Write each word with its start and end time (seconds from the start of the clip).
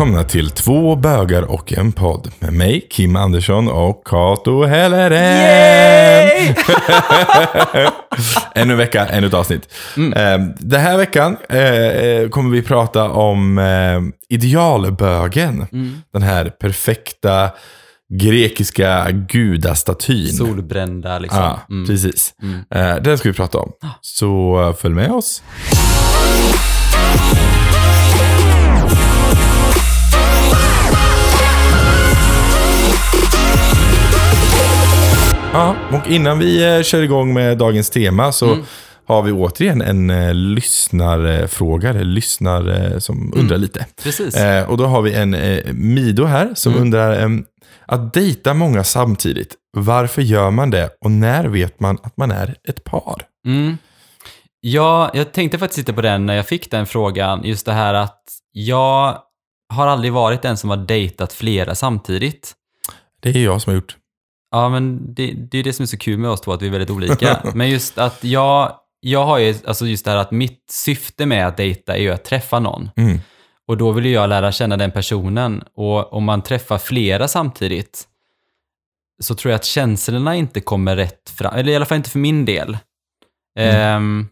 välkomna 0.00 0.24
till 0.24 0.50
Två 0.50 0.96
bögar 0.96 1.42
och 1.42 1.72
en 1.72 1.92
podd 1.92 2.30
med 2.38 2.52
mig, 2.52 2.86
Kim 2.90 3.16
Andersson 3.16 3.68
och 3.68 4.06
Kato 4.06 4.64
Helleren. 4.64 6.54
ännu 8.54 8.72
en 8.72 8.78
vecka, 8.78 9.06
ännu 9.06 9.26
ett 9.26 9.34
avsnitt. 9.34 9.72
Eh, 9.96 10.38
Den 10.58 10.80
här 10.80 10.96
veckan 10.96 11.36
eh, 11.48 12.28
kommer 12.28 12.50
vi 12.50 12.62
prata 12.62 13.10
om 13.10 13.58
eh, 13.58 14.00
idealbögen. 14.36 15.66
Den 16.12 16.22
här 16.22 16.44
perfekta 16.44 17.50
grekiska 18.20 19.06
gudastatyn. 19.10 20.32
Solbrända 20.32 21.18
liksom. 21.18 21.40
Ja, 21.40 21.60
Mm. 21.70 21.86
precis. 21.86 22.34
Eh, 22.74 22.96
den 22.96 23.18
ska 23.18 23.28
vi 23.28 23.34
prata 23.34 23.58
om. 23.58 23.72
Så 24.00 24.62
eh, 24.68 24.74
följ 24.76 24.94
med 24.94 25.10
oss. 25.10 25.42
Ja, 35.52 35.76
och 35.92 36.10
innan 36.10 36.38
vi 36.38 36.76
eh, 36.76 36.82
kör 36.82 37.02
igång 37.02 37.34
med 37.34 37.58
dagens 37.58 37.90
tema 37.90 38.32
så 38.32 38.46
Mm. 38.52 38.64
har 39.06 39.22
vi 39.22 39.32
återigen 39.32 39.82
en 39.82 40.10
eh, 40.10 40.34
lyssnarfråga, 40.34 41.90
eller 41.90 42.04
lyssnare 42.04 43.00
som 43.00 43.32
undrar 43.36 43.58
lite. 43.58 43.86
Precis. 44.02 44.36
Eh, 44.36 44.70
och 44.70 44.76
då 44.76 44.84
har 44.86 45.02
vi 45.02 45.14
en 45.14 45.34
eh, 45.34 45.72
Mido 45.72 46.24
här 46.24 46.50
som 46.54 46.74
undrar, 46.76 47.18
ehm, 47.20 47.44
att 47.86 48.14
dejta 48.14 48.54
många 48.54 48.84
samtidigt, 48.84 49.54
varför 49.76 50.22
gör 50.22 50.50
man 50.50 50.70
det 50.70 50.90
och 51.04 51.10
när 51.10 51.44
vet 51.44 51.80
man 51.80 51.98
att 52.02 52.16
man 52.16 52.30
är 52.30 52.54
ett 52.68 52.84
par? 52.84 53.22
Mm. 53.46 53.78
Ja, 54.60 55.10
jag 55.14 55.32
tänkte 55.32 55.58
faktiskt 55.58 55.78
lite 55.78 55.92
på 55.92 56.02
den 56.02 56.26
när 56.26 56.34
jag 56.34 56.46
fick 56.46 56.70
den 56.70 56.86
frågan. 56.86 57.40
Just 57.44 57.66
det 57.66 57.72
här 57.72 57.94
att 57.94 58.22
jag 58.52 59.18
har 59.74 59.86
aldrig 59.86 60.12
varit 60.12 60.42
den 60.42 60.56
som 60.56 60.70
har 60.70 60.76
dejtat 60.76 61.32
flera 61.32 61.74
samtidigt. 61.74 62.52
Det 63.22 63.28
är 63.28 63.44
jag 63.44 63.62
som 63.62 63.70
har 63.70 63.74
gjort. 63.74 63.96
Ja, 64.50 64.68
men 64.68 65.14
det, 65.14 65.32
det 65.32 65.58
är 65.58 65.62
det 65.62 65.72
som 65.72 65.82
är 65.82 65.86
så 65.86 65.98
kul 65.98 66.18
med 66.18 66.30
oss 66.30 66.40
två, 66.40 66.52
att 66.52 66.62
vi 66.62 66.66
är 66.66 66.70
väldigt 66.70 66.90
olika. 66.90 67.42
men 67.54 67.70
just 67.70 67.98
att 67.98 68.24
jag, 68.24 68.72
jag 69.00 69.24
har 69.24 69.38
ju, 69.38 69.54
alltså 69.66 69.86
just 69.86 70.04
det 70.04 70.10
här 70.10 70.18
att 70.18 70.30
mitt 70.30 70.64
syfte 70.70 71.26
med 71.26 71.46
att 71.46 71.56
dejta 71.56 71.96
är 71.96 72.00
ju 72.00 72.10
att 72.10 72.24
träffa 72.24 72.60
någon. 72.60 72.90
Mm. 72.96 73.18
Och 73.66 73.76
då 73.76 73.92
vill 73.92 74.06
jag 74.06 74.28
lära 74.28 74.52
känna 74.52 74.76
den 74.76 74.90
personen. 74.90 75.64
Och 75.74 76.12
om 76.12 76.24
man 76.24 76.42
träffar 76.42 76.78
flera 76.78 77.28
samtidigt 77.28 78.06
så 79.22 79.34
tror 79.34 79.50
jag 79.50 79.56
att 79.56 79.64
känslorna 79.64 80.36
inte 80.36 80.60
kommer 80.60 80.96
rätt 80.96 81.30
fram. 81.30 81.54
Eller 81.54 81.72
i 81.72 81.76
alla 81.76 81.86
fall 81.86 81.96
inte 81.96 82.10
för 82.10 82.18
min 82.18 82.44
del. 82.44 82.78
Ehm, 83.58 84.28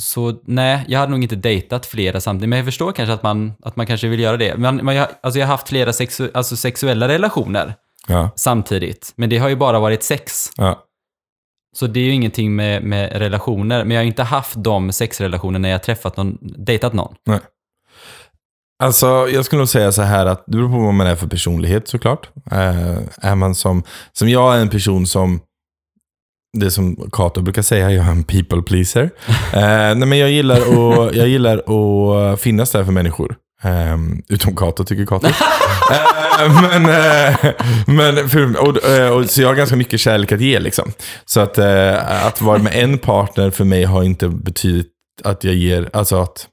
så 0.00 0.40
nej, 0.44 0.84
jag 0.88 0.98
hade 0.98 1.12
nog 1.12 1.22
inte 1.22 1.36
dejtat 1.36 1.86
flera 1.86 2.20
samtidigt. 2.20 2.48
Men 2.48 2.56
jag 2.56 2.66
förstår 2.66 2.92
kanske 2.92 3.12
att 3.12 3.22
man, 3.22 3.52
att 3.62 3.76
man 3.76 3.86
kanske 3.86 4.08
vill 4.08 4.20
göra 4.20 4.36
det. 4.36 4.56
Men, 4.56 4.76
men 4.76 4.96
jag, 4.96 5.08
alltså 5.20 5.40
jag 5.40 5.46
har 5.46 5.52
haft 5.52 5.68
flera 5.68 5.90
sexu- 5.90 6.30
alltså 6.34 6.56
sexuella 6.56 7.08
relationer 7.08 7.74
Ja, 8.08 8.30
samtidigt. 8.36 9.12
Men 9.16 9.30
det 9.30 9.38
har 9.38 9.48
ju 9.48 9.56
bara 9.56 9.80
varit 9.80 10.02
sex. 10.02 10.50
ja. 10.56 10.84
Så 11.76 11.86
det 11.86 12.00
är 12.00 12.04
ju 12.04 12.12
ingenting 12.12 12.56
med, 12.56 12.82
med 12.82 13.12
relationer. 13.12 13.84
Men 13.84 13.90
jag 13.94 14.00
har 14.00 14.06
inte 14.06 14.22
haft 14.22 14.54
de 14.56 14.92
sexrelationer 14.92 15.58
när 15.58 15.68
jag 15.68 15.82
träffat 15.82 16.16
någon, 16.16 16.38
dejtat 16.40 16.92
någon. 16.92 17.14
Nej. 17.26 17.40
Alltså, 18.82 19.06
jag 19.06 19.44
skulle 19.44 19.58
nog 19.58 19.68
säga 19.68 19.92
så 19.92 20.02
här 20.02 20.26
att 20.26 20.44
det 20.46 20.56
beror 20.56 20.68
på 20.68 20.78
vad 20.78 20.94
man 20.94 21.06
är 21.06 21.16
för 21.16 21.26
personlighet 21.26 21.88
såklart. 21.88 22.28
Eh, 22.50 22.98
är 23.22 23.34
man 23.34 23.54
som, 23.54 23.82
som 24.12 24.28
jag 24.28 24.56
är 24.56 24.60
en 24.60 24.68
person 24.68 25.06
som, 25.06 25.40
det 26.58 26.70
som 26.70 27.10
Kato 27.12 27.42
brukar 27.42 27.62
säga, 27.62 27.90
jag 27.90 28.06
är 28.06 28.10
en 28.10 28.24
people 28.24 28.62
pleaser. 28.62 29.10
Eh, 29.52 29.94
nej, 29.96 30.06
men 30.06 30.18
jag 30.18 30.30
gillar, 30.30 30.56
att, 30.56 31.16
jag 31.16 31.28
gillar 31.28 31.58
att 31.58 32.40
finnas 32.40 32.70
där 32.70 32.84
för 32.84 32.92
människor. 32.92 33.36
Eh, 33.62 33.96
utom 34.28 34.56
Kato 34.56 34.84
tycker 34.84 35.06
Kato. 35.06 35.28
Eh, 36.40 36.62
men, 36.62 36.84
eh, 36.84 37.54
men 37.86 38.28
för, 38.28 38.60
och, 38.68 38.84
eh, 38.84 39.10
och, 39.10 39.30
så 39.30 39.42
jag 39.42 39.48
har 39.48 39.54
ganska 39.54 39.76
mycket 39.76 40.00
kärlek 40.00 40.32
att 40.32 40.40
ge 40.40 40.60
liksom. 40.60 40.92
Så 41.24 41.40
att, 41.40 41.58
eh, 41.58 42.26
att 42.26 42.42
vara 42.42 42.58
med 42.58 42.74
en 42.74 42.98
partner 42.98 43.50
för 43.50 43.64
mig 43.64 43.84
har 43.84 44.02
inte 44.02 44.28
betydit 44.28 44.86
att 45.24 45.44
jag 45.44 45.54
ger, 45.54 45.90
alltså 45.92 46.22
att 46.22 46.48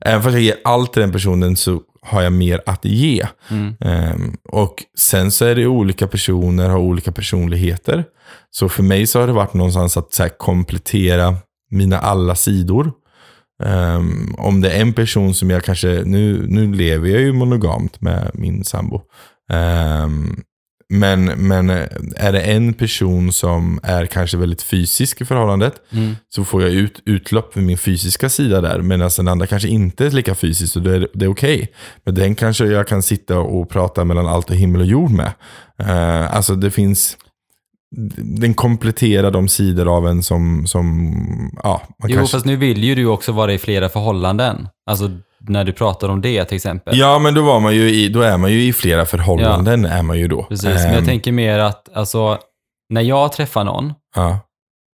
Även 0.00 0.22
fast 0.22 0.32
jag 0.32 0.42
ger 0.42 0.56
allt 0.64 0.92
till 0.92 1.02
den 1.02 1.12
personen 1.12 1.56
så 1.56 1.80
har 2.02 2.22
jag 2.22 2.32
mer 2.32 2.62
att 2.66 2.84
ge. 2.84 3.26
Mm. 3.48 3.76
Ehm, 3.80 4.36
och 4.48 4.74
sen 4.98 5.30
så 5.30 5.44
är 5.44 5.54
det 5.54 5.66
olika 5.66 6.06
personer, 6.06 6.68
har 6.68 6.78
olika 6.78 7.12
personligheter. 7.12 8.04
Så 8.50 8.68
för 8.68 8.82
mig 8.82 9.06
så 9.06 9.20
har 9.20 9.26
det 9.26 9.32
varit 9.32 9.54
någonstans 9.54 9.96
att 9.96 10.12
så 10.12 10.28
komplettera 10.28 11.36
mina 11.70 11.98
alla 11.98 12.34
sidor. 12.34 12.92
Ehm, 13.64 14.34
om 14.38 14.60
det 14.60 14.70
är 14.70 14.80
en 14.80 14.92
person 14.92 15.34
som 15.34 15.50
jag 15.50 15.64
kanske, 15.64 16.02
nu, 16.06 16.46
nu 16.48 16.74
lever 16.74 17.08
jag 17.08 17.20
ju 17.20 17.32
monogamt 17.32 18.00
med 18.00 18.30
min 18.34 18.64
sambo. 18.64 19.00
Ehm, 19.52 20.42
men, 20.92 21.24
men 21.24 21.70
är 22.16 22.32
det 22.32 22.40
en 22.40 22.74
person 22.74 23.32
som 23.32 23.80
är 23.82 24.06
kanske 24.06 24.36
väldigt 24.36 24.62
fysisk 24.62 25.20
i 25.20 25.24
förhållandet 25.24 25.74
Mm. 25.92 26.16
så 26.28 26.44
får 26.44 26.62
jag 26.62 26.70
ut, 26.70 27.02
utlopp 27.04 27.52
för 27.52 27.60
min 27.60 27.78
fysiska 27.78 28.28
sida 28.28 28.60
där. 28.60 28.82
Medan 28.82 29.10
den 29.16 29.28
andra 29.28 29.46
kanske 29.46 29.68
inte 29.68 30.06
är 30.06 30.10
lika 30.10 30.34
fysisk 30.34 30.76
och 30.76 30.82
det 30.82 30.94
är, 30.96 31.08
det 31.14 31.24
är 31.24 31.28
okej. 31.30 31.68
Men 32.04 32.14
den 32.14 32.34
kanske 32.34 32.66
jag 32.66 32.88
kan 32.88 33.02
sitta 33.02 33.38
och 33.38 33.68
prata 33.70 34.04
mellan 34.04 34.26
allt 34.26 34.50
och 34.50 34.56
himmel 34.56 34.80
och 34.80 34.86
jord 34.86 35.10
med. 35.10 35.32
Eh, 35.78 36.34
alltså 36.36 36.54
det 36.54 36.70
finns, 36.70 37.16
den 38.16 38.54
kompletterar 38.54 39.30
de 39.30 39.48
sidor 39.48 39.96
av 39.96 40.06
en 40.06 40.22
som, 40.22 40.66
som 40.66 41.12
ja, 41.62 41.82
man 41.98 42.10
Jo, 42.10 42.16
kanske... 42.16 42.36
fast 42.36 42.46
nu 42.46 42.56
vill 42.56 42.84
ju 42.84 42.94
du 42.94 43.06
också 43.06 43.32
vara 43.32 43.52
i 43.52 43.58
flera 43.58 43.88
förhållanden. 43.88 44.68
Alltså 44.90 45.10
när 45.40 45.64
du 45.64 45.72
pratar 45.72 46.08
om 46.08 46.20
det 46.20 46.44
till 46.44 46.56
exempel. 46.56 46.98
Ja, 46.98 47.18
men 47.18 47.34
då, 47.34 47.42
var 47.42 47.60
man 47.60 47.74
ju 47.74 47.90
i, 47.90 48.08
då 48.08 48.20
är 48.20 48.36
man 48.38 48.52
ju 48.52 48.62
i 48.62 48.72
flera 48.72 49.06
förhållanden. 49.06 49.84
Är 49.84 50.02
man 50.02 50.18
ju 50.18 50.28
då. 50.28 50.42
Precis, 50.42 50.64
men 50.64 50.82
jag 50.82 50.98
Ehm, 50.98 51.04
tänker 51.04 51.32
mer 51.32 51.58
att 51.58 51.88
alltså, 51.94 52.38
när 52.88 53.00
jag 53.00 53.32
träffar 53.32 53.64
någon 53.64 53.92
ja, 54.16 54.38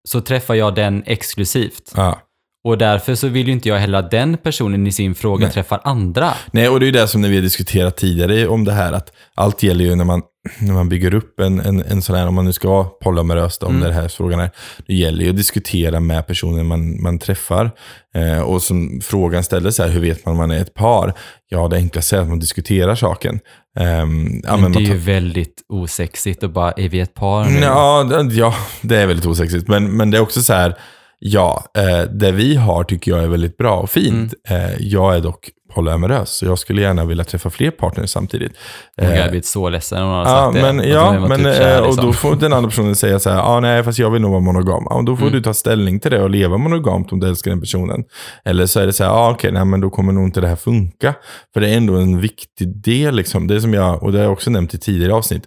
så 0.10 0.22
träffar 0.22 0.54
jag 0.56 0.76
den 0.76 1.04
exklusivt. 1.06 1.92
ja. 1.96 2.20
Och 2.66 2.78
därför 2.78 3.16
så 3.16 3.28
vill 3.28 3.48
ju 3.48 3.54
inte 3.54 3.70
jag 3.70 3.78
heller 3.78 3.98
att 3.98 4.12
den 4.12 4.38
personen 4.38 4.88
i 4.88 4.92
sin 4.92 5.16
fråga 5.16 5.46
Nej. 5.46 5.54
träffar 5.54 5.82
andra. 5.84 6.34
Nej, 6.52 6.70
och 6.70 6.80
det 6.80 6.84
är 6.84 6.88
ju 6.88 6.92
det 6.92 7.08
som 7.08 7.22
vi 7.22 7.36
har 7.36 7.42
diskuterat 7.42 7.98
tidigare 7.98 8.48
om 8.48 8.66
det 8.66 8.72
här 8.72 8.94
att 8.94 9.12
allt 9.36 9.64
gäller 9.64 9.86
ju 9.86 9.96
när 9.96 10.06
man, 10.06 10.22
när 10.60 10.74
man 10.74 10.90
bygger 10.90 11.14
upp 11.14 11.40
en, 11.40 11.60
en, 11.60 11.84
en 11.84 12.02
sån 12.02 12.16
här, 12.16 12.28
om 12.28 12.36
man 12.36 12.46
nu 12.46 12.54
ska 12.54 12.70
vara 12.70 12.84
polyamoröst 12.84 13.64
om 13.64 13.76
Mm. 13.76 13.88
det 13.88 13.94
här 13.94 14.08
frågan 14.08 14.40
är, 14.40 14.50
det 14.88 14.94
gäller 14.94 15.24
ju 15.24 15.30
att 15.30 15.38
diskutera 15.38 16.00
med 16.00 16.28
personen 16.28 16.66
man, 16.68 17.02
man 17.02 17.20
träffar. 17.20 17.72
Eh, 18.16 18.42
och 18.42 18.62
som 18.62 19.02
frågan 19.04 19.44
ställdes 19.44 19.80
här, 19.80 19.90
hur 19.90 20.00
vet 20.02 20.26
man 20.26 20.32
om 20.32 20.38
man 20.38 20.52
är 20.52 20.62
ett 20.62 20.74
par? 20.74 21.14
Ja, 21.50 21.68
det 21.68 21.76
enklaste 21.78 22.18
är 22.18 22.22
att 22.22 22.28
man 22.30 22.40
diskuterar 22.40 22.96
saken. 22.96 23.40
Ehm, 23.80 24.42
ja, 24.44 24.58
Men 24.58 24.72
det 24.72 24.80
är 24.80 24.82
ju 24.82 24.98
väldigt 24.98 25.62
osexigt 25.70 26.44
och 26.44 26.50
bara, 26.50 26.72
är 26.72 26.90
vi 26.90 27.00
ett 27.00 27.14
par 27.14 27.46
nu? 27.46 27.60
Ja, 27.60 28.04
det- 28.04 28.34
ja, 28.36 28.56
det 28.82 28.98
är 28.98 29.08
väldigt 29.08 29.26
osexigt. 29.26 29.68
Men, 29.68 29.98
men 29.98 30.12
det 30.12 30.18
är 30.18 30.22
också 30.22 30.42
så 30.42 30.54
här, 30.54 30.76
ja, 31.26 31.64
eh, 31.78 32.02
det 32.12 32.32
vi 32.32 32.56
har 32.56 32.84
tycker 32.84 33.12
jag 33.12 33.24
är 33.24 33.28
väldigt 33.28 33.58
bra 33.58 33.76
och 33.80 33.90
fint. 33.90 34.34
Mm. 34.50 34.66
Eh, 34.66 34.72
jag 34.80 35.16
är 35.16 35.20
dock 35.22 35.50
polyamorös, 35.76 36.30
så 36.30 36.46
jag 36.46 36.60
skulle 36.60 36.82
gärna 36.82 37.06
vilja 37.06 37.24
träffa 37.24 37.50
fler 37.50 37.72
partners 37.72 38.10
samtidigt. 38.10 38.52
Jag 38.96 39.06
Eh, 39.06 39.18
hade 39.18 39.30
blivit 39.30 39.46
så 39.46 39.70
ledsen 39.70 40.04
om 40.04 40.10
någon 40.10 40.26
hade 40.26 40.30
Ja, 40.30 40.44
sagt 40.46 40.56
det. 40.56 40.62
men, 40.62 40.80
Att 40.80 40.86
ja 40.88 41.28
men, 41.28 41.38
typ 41.38 41.48
eh, 41.48 41.54
kär, 41.54 41.82
och 41.82 41.88
liksom. 41.88 42.06
då 42.06 42.14
får 42.14 42.36
den 42.36 42.54
andra 42.54 42.70
personen 42.70 42.96
säga 42.96 43.20
så 43.20 43.30
här, 43.30 43.40
ah, 43.40 43.60
nej 43.60 43.84
fast 43.84 44.00
jag 44.00 44.10
vill 44.12 44.22
nog 44.22 44.32
vara 44.32 44.42
monogam. 44.42 44.88
Ja, 44.90 45.02
då 45.06 45.16
får 45.16 45.26
Mm. 45.28 45.34
du 45.34 45.42
ta 45.42 45.54
ställning 45.54 46.00
till 46.00 46.12
det 46.12 46.22
och 46.24 46.30
leva 46.30 46.58
monogamt 46.58 47.12
om 47.12 47.20
du 47.20 47.28
älskar 47.28 47.52
den 47.52 47.60
personen. 47.62 48.04
Eller 48.46 48.66
så 48.66 48.80
är 48.80 48.86
det 48.86 48.94
så 48.94 49.04
här, 49.04 49.12
ah, 49.12 49.32
okej, 49.32 49.52
nej 49.52 49.66
men 49.66 49.82
då 49.82 49.90
kommer 49.90 50.14
nog 50.14 50.24
inte 50.24 50.42
det 50.42 50.48
här 50.48 50.56
funka. 50.56 51.14
För 51.54 51.62
det 51.62 51.70
är 51.70 51.78
ändå 51.78 51.96
en 51.96 52.20
viktig 52.22 52.82
del, 52.84 53.16
liksom. 53.16 53.48
det 53.48 53.62
som 53.62 53.74
jag, 53.74 54.04
och 54.04 54.12
det 54.12 54.18
har 54.18 54.24
jag 54.24 54.34
också 54.34 54.50
nämnt 54.50 54.74
i 54.74 54.78
tidigare 54.78 55.14
avsnitt, 55.14 55.44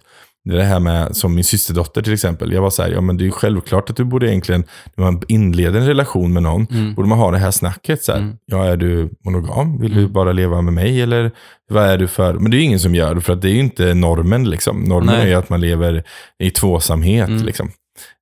det 0.47 0.53
är 0.53 0.57
det 0.57 0.63
här 0.63 0.79
med, 0.79 1.15
som 1.15 1.35
min 1.35 1.43
systerdotter 1.43 2.01
till 2.01 2.13
exempel. 2.13 2.51
Jag 2.51 2.61
var 2.61 2.69
så 2.69 2.83
här, 2.83 2.89
ja 2.89 3.01
men 3.01 3.17
det 3.17 3.23
är 3.23 3.25
ju 3.25 3.31
självklart 3.31 3.89
att 3.89 3.95
du 3.95 4.03
borde 4.03 4.27
egentligen, 4.29 4.63
när 4.95 5.05
man 5.05 5.21
inleder 5.27 5.79
en 5.79 5.87
relation 5.87 6.33
med 6.33 6.43
någon, 6.43 6.67
Mm. 6.71 6.93
borde 6.93 7.07
man 7.07 7.17
ha 7.17 7.31
det 7.31 7.37
här 7.37 7.51
snacket. 7.51 8.03
Så 8.03 8.11
här, 8.11 8.19
Mm. 8.19 8.35
Ja, 8.45 8.65
är 8.65 8.77
du 8.77 9.09
monogam? 9.25 9.81
Vill 9.81 9.93
du 9.93 9.99
Mm. 9.99 10.13
bara 10.13 10.31
leva 10.31 10.61
med 10.61 10.73
mig? 10.73 11.01
Eller 11.01 11.31
vad 11.69 11.83
är 11.83 11.97
du 11.97 12.07
för? 12.07 12.33
Men 12.33 12.51
det 12.51 12.57
är 12.57 12.59
ju 12.59 12.65
ingen 12.65 12.79
som 12.79 12.95
gör 12.95 13.15
det, 13.15 13.21
för 13.21 13.33
att 13.33 13.41
det 13.41 13.49
är 13.49 13.53
ju 13.53 13.59
inte 13.59 13.93
normen. 13.93 14.49
Liksom. 14.49 14.79
Normen 14.83 15.15
Nej. 15.15 15.23
är 15.23 15.27
ju 15.27 15.33
att 15.33 15.49
man 15.49 15.61
lever 15.61 16.03
i 16.43 16.49
tvåsamhet. 16.51 17.27
Mm. 17.29 17.45
Liksom. 17.45 17.71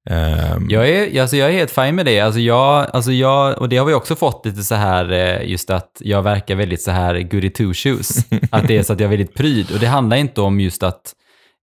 Ehm, 0.10 0.68
Jag 0.69 0.89
är, 0.89 1.22
alltså 1.22 1.36
jag 1.38 1.50
är 1.50 1.54
helt 1.54 1.72
fine 1.72 1.95
med 1.95 2.06
det. 2.06 2.19
Alltså 2.19 2.39
jag, 2.39 2.88
alltså 2.94 3.12
jag, 3.12 3.57
och 3.62 3.69
det 3.69 3.77
har 3.77 3.86
vi 3.86 3.94
också 3.94 4.16
fått 4.16 4.45
lite 4.45 4.63
så 4.63 4.75
här, 4.75 5.12
eh, 5.12 5.50
just 5.50 5.69
att 5.69 5.92
jag 6.00 6.22
verkar 6.22 6.56
väldigt 6.56 6.81
så 6.81 6.92
här 6.92 7.19
goody 7.22 7.50
two 7.50 7.74
shoes. 7.74 8.18
att 8.51 8.68
det 8.68 8.77
är 8.77 8.83
så 8.83 8.94
att 8.94 9.00
jag 9.00 9.07
är 9.07 9.18
väldigt 9.18 9.33
pryd. 9.36 9.72
Och 9.74 9.80
det 9.80 9.88
handlar 9.88 10.18
inte 10.18 10.42
om 10.42 10.60
just 10.60 10.83
att, 10.83 11.13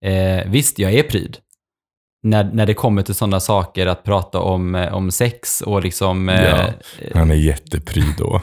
eh, 0.06 0.44
visst 0.52 0.80
jag 0.80 0.94
är 0.94 1.04
pryd. 1.04 1.38
När, 2.24 2.44
när 2.44 2.66
det 2.66 2.74
kommer 2.74 3.02
till 3.02 3.16
sådana 3.16 3.40
saker, 3.40 3.88
att 3.88 4.04
prata 4.04 4.40
om, 4.40 4.76
eh, 4.76 4.94
om 4.94 5.12
sex 5.12 5.62
och 5.62 5.84
liksom... 5.84 6.30
eh, 6.30 6.44
Ja, 6.50 6.58
eh, 7.00 7.18
Han 7.18 7.32
är 7.32 7.36
jättepryd 7.36 8.14
då. 8.18 8.40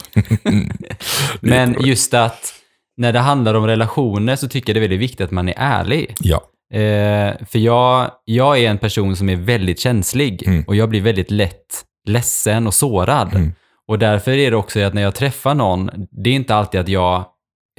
men 1.41 1.75
just 1.79 2.13
att 2.13 2.53
när 2.97 3.13
det 3.13 3.19
handlar 3.19 3.53
om 3.53 3.67
relationer 3.67 4.35
så 4.35 4.47
tycker 4.47 4.69
jag 4.69 4.75
det 4.75 4.79
är 4.79 4.81
väldigt 4.89 4.99
viktigt 4.99 5.21
att 5.21 5.31
man 5.31 5.49
är 5.49 5.53
ärlig. 5.57 6.15
Ja. 6.19 6.41
Eh, 6.73 7.33
för 7.47 7.59
jag, 7.59 8.11
jag 8.25 8.59
är 8.59 8.69
en 8.69 8.77
person 8.77 9.15
som 9.15 9.29
är 9.29 9.35
väldigt 9.35 9.79
känslig 9.79 10.43
Mm. 10.47 10.63
och 10.67 10.75
jag 10.75 10.89
blir 10.89 11.01
väldigt 11.01 11.31
lätt 11.31 11.85
ledsen 12.07 12.67
och 12.67 12.73
sårad. 12.73 13.35
Mm. 13.35 13.53
Och 13.87 13.99
därför 13.99 14.31
är 14.31 14.51
det 14.51 14.57
också 14.57 14.79
att 14.81 14.93
när 14.93 15.01
jag 15.01 15.15
träffar 15.15 15.53
någon, 15.55 15.89
det 16.11 16.29
är 16.29 16.33
inte 16.33 16.55
alltid 16.55 16.79
att 16.81 16.87
jag 16.89 17.25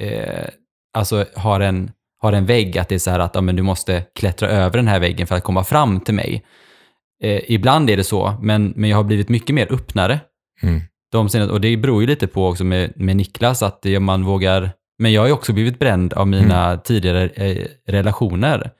eh, 0.01 0.47
alltså 0.97 1.25
har 1.35 1.59
en, 1.59 1.91
har 2.21 2.33
en 2.33 2.45
vägg, 2.45 2.77
att 2.77 2.89
det 2.89 2.95
är 2.95 2.99
så 2.99 3.11
här 3.11 3.19
att 3.19 3.35
ja, 3.35 3.41
men 3.41 3.55
du 3.55 3.63
måste 3.63 4.03
klättra 4.15 4.49
över 4.49 4.77
den 4.77 4.87
här 4.87 4.99
väggen 4.99 5.27
för 5.27 5.35
att 5.35 5.43
komma 5.43 5.63
fram 5.63 5.99
till 5.99 6.13
mig. 6.13 6.43
Eh, 7.23 7.41
ibland 7.47 7.89
är 7.89 7.97
det 7.97 8.03
så, 8.03 8.33
men, 8.41 8.73
men 8.75 8.89
jag 8.89 8.97
har 8.97 9.03
blivit 9.03 9.29
mycket 9.29 9.55
mer 9.55 9.73
öppnare. 9.73 10.19
Mm. 10.63 10.81
De 11.11 11.29
senaste, 11.29 11.53
och 11.53 11.61
det 11.61 11.77
beror 11.77 12.01
ju 12.01 12.07
lite 12.07 12.27
på 12.27 12.47
också 12.47 12.63
med, 12.63 12.93
med 12.95 13.15
Niklas, 13.15 13.63
att 13.63 13.81
det, 13.81 13.99
man 13.99 14.23
vågar... 14.23 14.71
Men 14.99 15.13
jag 15.13 15.21
har 15.21 15.27
ju 15.27 15.33
också 15.33 15.53
blivit 15.53 15.79
bränd 15.79 16.13
av 16.13 16.27
mina 16.27 16.77
tidigare 16.77 17.29
eh, 17.29 17.67
relationer. 17.87 18.71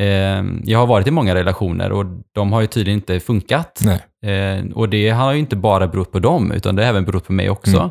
Eh, 0.00 0.44
jag 0.64 0.78
har 0.78 0.86
varit 0.86 1.06
i 1.06 1.10
många 1.10 1.34
relationer 1.34 1.92
och 1.92 2.04
de 2.34 2.52
har 2.52 2.60
ju 2.60 2.66
tydligen 2.66 2.98
inte 2.98 3.20
funkat. 3.20 3.82
Nej. 3.84 4.34
Eh, 4.34 4.64
och 4.74 4.88
det 4.88 5.10
har 5.10 5.32
ju 5.32 5.38
inte 5.38 5.56
bara 5.56 5.88
berott 5.88 6.12
på 6.12 6.18
dem, 6.18 6.52
utan 6.52 6.76
det 6.76 6.82
har 6.82 6.90
även 6.90 7.04
berott 7.04 7.26
på 7.26 7.32
mig 7.32 7.50
också. 7.50 7.76
Mm. 7.76 7.90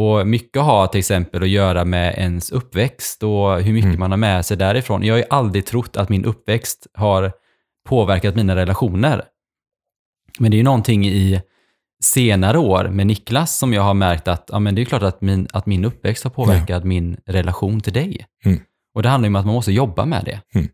Och 0.00 0.26
mycket 0.26 0.62
har 0.62 0.86
till 0.86 0.98
exempel 0.98 1.42
att 1.42 1.48
göra 1.48 1.84
med 1.84 2.14
ens 2.18 2.50
uppväxt 2.50 3.22
och 3.22 3.60
hur 3.62 3.72
mycket 3.72 3.88
Mm. 3.88 4.00
man 4.00 4.10
har 4.10 4.18
med 4.18 4.46
sig 4.46 4.56
därifrån. 4.56 5.02
Jag 5.02 5.14
har 5.14 5.18
ju 5.18 5.24
aldrig 5.30 5.66
trott 5.66 5.96
att 5.96 6.08
min 6.08 6.24
uppväxt 6.24 6.86
har 6.94 7.32
påverkat 7.88 8.36
mina 8.36 8.56
relationer. 8.56 9.22
Men 10.38 10.50
det 10.50 10.54
är 10.54 10.58
ju 10.58 10.64
någonting 10.64 11.06
i 11.06 11.42
senare 12.02 12.58
år 12.58 12.88
med 12.88 13.06
Niklas 13.06 13.58
som 13.58 13.72
jag 13.72 13.82
har 13.82 13.94
märkt 13.94 14.28
att 14.28 14.48
ja, 14.52 14.58
men 14.58 14.74
det 14.74 14.82
är 14.82 14.84
klart 14.84 15.02
att 15.02 15.20
min, 15.20 15.48
att 15.52 15.66
min 15.66 15.84
uppväxt 15.84 16.24
har 16.24 16.30
påverkat 16.30 16.84
min 16.84 17.16
relation 17.26 17.80
till 17.80 17.92
dig. 17.92 18.26
Mm. 18.44 18.60
Och 18.94 19.02
det 19.02 19.08
handlar 19.08 19.26
ju 19.26 19.30
om 19.32 19.36
att 19.36 19.46
man 19.46 19.54
måste 19.54 19.72
jobba 19.72 20.04
med 20.04 20.24
det. 20.24 20.40
Mm. 20.54 20.68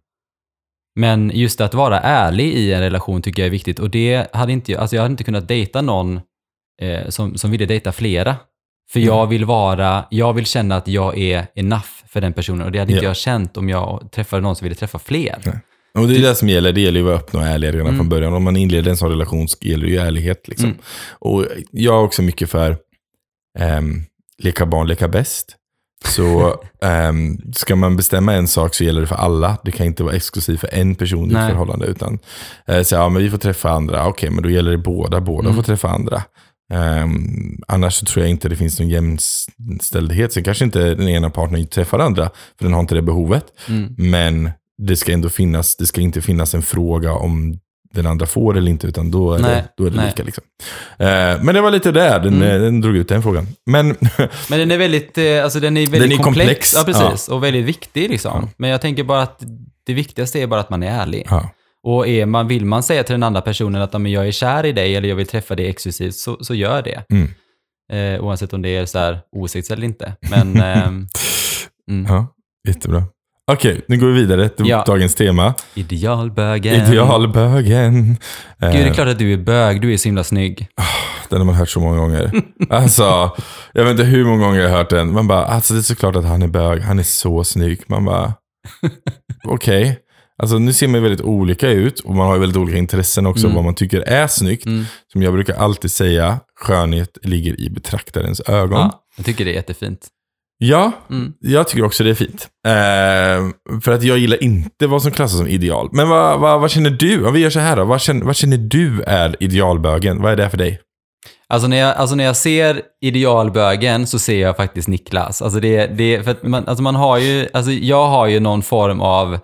Men 0.94 1.30
just 1.34 1.60
att 1.60 1.74
vara 1.74 2.00
ärlig 2.00 2.52
i 2.52 2.72
en 2.72 2.80
relation 2.80 3.22
tycker 3.22 3.42
jag 3.42 3.46
är 3.46 3.50
viktigt. 3.50 3.78
Och 3.78 3.90
det 3.90 4.34
hade 4.34 4.52
inte, 4.52 4.80
alltså 4.80 4.96
jag 4.96 5.02
hade 5.02 5.12
inte 5.12 5.24
kunnat 5.24 5.48
dejta 5.48 5.82
någon 5.82 6.20
eh, 6.82 7.08
som, 7.08 7.36
som 7.36 7.50
ville 7.50 7.66
dejta 7.66 7.92
flera. 7.92 8.36
För 8.92 9.00
jag 9.00 9.26
vill 9.26 9.44
vara, 9.44 10.04
jag 10.10 10.32
vill 10.32 10.46
känna 10.46 10.76
att 10.76 10.88
jag 10.88 11.18
är 11.18 11.46
enough 11.54 11.86
för 12.08 12.20
den 12.20 12.32
personen. 12.32 12.62
Och 12.66 12.72
det 12.72 12.78
hade 12.78 12.92
inte 12.92 13.04
Ja. 13.04 13.10
jag 13.10 13.16
känt 13.16 13.56
om 13.56 13.68
jag 13.68 14.08
träffade 14.12 14.42
någon 14.42 14.56
som 14.56 14.64
ville 14.64 14.74
träffa 14.74 14.98
fler. 14.98 15.38
Nej. 15.44 15.58
Och 15.94 16.08
det 16.08 16.16
är 16.16 16.22
det 16.22 16.34
som 16.34 16.48
gäller. 16.48 16.72
Det 16.72 16.80
gäller 16.80 17.00
ju 17.00 17.06
att 17.06 17.10
vara 17.10 17.16
öppen 17.16 17.40
och 17.40 17.46
ärlig 17.46 17.68
redan 17.68 17.80
Mm. 17.80 17.96
från 17.96 18.08
början. 18.08 18.32
Om 18.34 18.44
man 18.44 18.56
inleder 18.56 18.90
en 18.90 18.96
sån 18.96 19.10
relation 19.10 19.48
så 19.48 19.56
gäller 19.60 19.84
det 19.86 19.90
ju 19.92 19.98
ärlighet. 19.98 20.48
Liksom. 20.48 20.66
Mm. 20.68 20.78
Och 21.18 21.44
jag 21.70 21.94
är 21.94 22.02
också 22.02 22.22
mycket 22.22 22.50
för 22.50 22.76
ehm, 23.58 24.02
leka 24.38 24.66
barn, 24.66 24.86
leka 24.88 25.08
bäst. 25.08 25.56
Så 26.04 26.54
ehm, 26.82 27.38
ska 27.54 27.76
man 27.76 27.96
bestämma 27.96 28.32
en 28.34 28.48
sak 28.48 28.74
så 28.74 28.84
gäller 28.84 29.00
det 29.00 29.06
för 29.06 29.16
alla. 29.16 29.58
Det 29.64 29.72
kan 29.72 29.86
inte 29.86 30.02
vara 30.04 30.14
exklusivt 30.14 30.60
för 30.60 30.74
en 30.74 30.94
person 30.94 31.30
i 31.30 31.34
ett 31.34 31.48
förhållande. 31.48 31.86
Utan 31.86 32.18
eh, 32.66 32.82
så, 32.82 32.94
ja, 32.94 33.08
men 33.08 33.22
vi 33.22 33.30
får 33.30 33.38
träffa 33.38 33.70
andra. 33.70 34.06
Okej, 34.08 34.30
men 34.30 34.42
då 34.42 34.50
gäller 34.50 34.70
det 34.70 34.78
båda. 34.78 35.20
Båda 35.20 35.44
Mm. 35.48 35.56
får 35.56 35.62
träffa 35.62 35.88
andra. 35.88 36.22
Ehm, 36.72 37.58
annars 37.68 37.94
så 37.94 38.06
tror 38.06 38.22
jag 38.24 38.30
inte 38.30 38.48
det 38.48 38.56
finns 38.56 38.80
någon 38.80 38.88
jämställdhet. 38.88 40.32
Sen 40.32 40.44
kanske 40.44 40.64
inte 40.64 40.94
den 40.94 41.08
ena 41.08 41.30
partnern 41.30 41.66
träffar 41.66 41.98
andra, 41.98 42.30
för 42.58 42.64
den 42.64 42.72
har 42.72 42.80
inte 42.80 42.94
det 42.94 43.02
behovet. 43.02 43.44
Mm. 43.68 43.94
Men 43.98 44.50
det 44.78 44.96
ska 44.96 45.12
ändå 45.12 45.28
finnas, 45.28 45.76
det 45.76 45.86
ska 45.86 46.00
inte 46.00 46.22
finnas 46.22 46.54
en 46.54 46.62
fråga 46.62 47.12
om 47.12 47.58
den 47.94 48.06
andra 48.06 48.26
får 48.26 48.56
eller 48.56 48.70
inte, 48.70 48.86
utan 48.86 49.10
då 49.10 49.32
är 49.32 49.38
Nej, 49.38 49.50
det, 49.54 49.68
då 49.76 49.84
är 49.86 49.90
det 49.90 49.96
nej. 49.96 50.06
lika. 50.06 50.22
Liksom. 50.22 50.44
Eh, 50.98 51.42
men 51.42 51.54
det 51.54 51.60
var 51.60 51.70
lite 51.70 51.92
där, 51.92 52.20
den, 52.20 52.42
Mm. 52.42 52.62
den 52.62 52.80
drog 52.80 52.96
ut 52.96 53.08
den 53.08 53.22
frågan. 53.22 53.46
Men 53.66 53.86
Men 54.50 54.58
den 54.58 54.70
är 54.70 54.78
väldigt, 54.78 55.18
eh, 55.18 55.44
alltså 55.44 55.60
den 55.60 55.76
är 55.76 55.80
väldigt 55.86 56.10
Den 56.10 56.20
är 56.20 56.22
komplex. 56.24 56.74
komplex, 56.74 57.00
Ja, 57.00 57.08
precis. 57.10 57.28
Och 57.28 57.44
väldigt 57.44 57.64
viktig 57.64 58.10
liksom. 58.10 58.48
Men 58.56 58.70
jag 58.70 58.80
tänker 58.80 59.04
bara 59.04 59.22
att 59.22 59.42
det 59.86 59.94
viktigaste 59.94 60.40
är 60.42 60.46
bara 60.46 60.60
att 60.60 60.70
man 60.70 60.82
är 60.82 61.00
ärlig. 61.00 61.26
ja, 61.30 61.50
Och 61.86 62.08
är 62.08 62.26
man, 62.26 62.48
vill 62.48 62.64
man 62.64 62.82
säga 62.82 63.02
till 63.04 63.12
den 63.12 63.22
andra 63.22 63.40
personen 63.40 63.82
att 63.82 63.92
"Ja, 63.92 63.98
men 63.98 64.12
jag 64.12 64.26
är 64.28 64.32
kär 64.32 64.66
i 64.66 64.72
dig 64.72 64.96
eller 64.96 65.08
jag 65.08 65.16
vill 65.16 65.26
träffa 65.26 65.54
dig 65.54 65.66
exklusivt, 65.68 66.14
så, 66.14 66.38
så 66.44 66.54
gör 66.54 66.82
det. 66.82 67.02
Mm. 67.12 67.28
Eh, 67.92 68.24
oavsett 68.24 68.52
om 68.52 68.62
det 68.62 68.76
är 68.76 68.86
så 68.86 68.98
här 68.98 69.20
åsikts 69.36 69.70
eller 69.70 69.84
inte. 69.84 70.12
Men, 70.30 70.56
ehm, 70.62 71.06
mm. 71.90 72.06
ja, 72.08 72.26
jättebra. 72.68 73.02
Okej, 73.52 73.80
nu 73.88 73.96
går 73.98 74.06
vi 74.06 74.12
vidare 74.12 74.48
till 74.48 74.68
Ja. 74.68 74.84
dagens 74.86 75.14
tema. 75.14 75.54
Idealbögen. 75.74 76.74
Idealbögen. 76.86 78.16
Eh, 78.62 78.72
Gud, 78.72 78.80
det 78.80 78.88
är 78.88 78.94
klart 78.94 79.08
att 79.08 79.18
du 79.18 79.32
är 79.32 79.36
bög. 79.38 79.80
Du 79.80 79.92
är 79.92 79.96
så 79.96 80.08
himla 80.08 80.24
snygg. 80.24 80.68
Den 81.28 81.38
har 81.38 81.44
man 81.44 81.54
hört 81.54 81.68
så 81.68 81.80
många 81.80 81.98
gånger. 81.98 82.30
Alltså, 82.70 83.36
jag 83.72 83.84
vet 83.84 83.90
inte 83.90 84.04
hur 84.04 84.24
många 84.24 84.44
gånger 84.44 84.60
jag 84.60 84.70
har 84.70 84.76
hört 84.76 84.90
den. 84.90 85.12
Man 85.12 85.26
bara, 85.28 85.44
alltså 85.44 85.74
det 85.74 85.80
är 85.80 85.82
såklart 85.82 86.16
att 86.16 86.24
han 86.24 86.42
är 86.42 86.48
bög. 86.48 86.80
Han 86.82 86.98
är 86.98 87.02
så 87.02 87.44
snygg. 87.44 87.80
Man 87.86 88.04
bara, 88.04 88.34
okej. 89.44 90.02
Alltså 90.42 90.58
nu 90.58 90.72
ser 90.72 90.88
man 90.88 90.94
ju 90.94 91.00
väldigt 91.00 91.20
olika 91.26 91.68
ut 91.68 92.00
och 92.00 92.14
man 92.14 92.26
har 92.26 92.34
ju 92.34 92.40
väldigt 92.40 92.56
olika 92.56 92.78
intressen 92.78 93.26
också. 93.26 93.44
Mm. 93.44 93.54
Vad 93.54 93.64
man 93.64 93.74
tycker 93.74 94.00
är 94.00 94.26
snyggt. 94.26 94.66
Mm. 94.66 94.84
Som 95.12 95.22
jag 95.22 95.32
brukar 95.32 95.54
alltid 95.54 95.90
säga, 95.90 96.40
skönhet 96.60 97.18
ligger 97.22 97.60
i 97.60 97.70
betraktarens 97.70 98.40
ögon. 98.40 98.78
Ja, 98.78 98.90
Ja, 98.92 99.02
jag 99.16 99.26
tycker 99.26 99.44
det 99.44 99.50
är 99.50 99.54
jättefint. 99.54 100.08
Mm. 101.10 101.32
jag 101.40 101.68
tycker 101.68 101.84
också 101.84 102.04
det 102.04 102.10
är 102.10 102.14
fint. 102.14 102.48
Eh, 102.66 103.80
för 103.80 103.92
att 103.92 104.02
jag 104.02 104.18
gillar 104.18 104.42
inte 104.42 104.86
vad 104.86 105.02
som 105.02 105.12
klassas 105.12 105.38
som 105.38 105.48
ideal. 105.48 105.88
Men 105.92 106.08
vad, 106.08 106.40
vad, 106.40 106.60
vad 106.60 106.70
känner 106.70 106.90
du? 106.90 107.26
Om 107.26 107.34
vi 107.34 107.40
gör 107.40 107.50
så 107.50 107.60
här 107.60 107.76
då. 107.76 107.84
Vad 107.84 108.00
känner, 108.00 108.26
vad 108.26 108.36
känner 108.36 108.56
du 108.56 109.02
är 109.02 109.36
idealbögen? 109.40 110.22
Vad 110.22 110.32
är 110.32 110.36
det 110.36 110.50
för 110.50 110.58
dig? 110.58 110.80
Alltså 111.48 111.68
när, 111.68 111.76
jag, 111.76 111.96
alltså 111.96 112.16
när 112.16 112.24
jag 112.24 112.36
ser 112.36 112.82
idealbögen 113.00 114.06
så 114.06 114.18
ser 114.18 114.40
jag 114.40 114.56
faktiskt 114.56 114.88
Niklas. 114.88 115.42
Alltså 115.42 115.60
det, 115.60 115.86
det, 115.86 116.22
för 116.22 116.48
man, 116.48 116.68
alltså 116.68 116.82
man 116.82 116.94
har 116.94 117.18
ju, 117.18 117.48
alltså 117.52 117.72
jag 117.72 118.06
har 118.06 118.26
ju 118.26 118.40
någon 118.40 118.62
form 118.62 119.00
av 119.00 119.38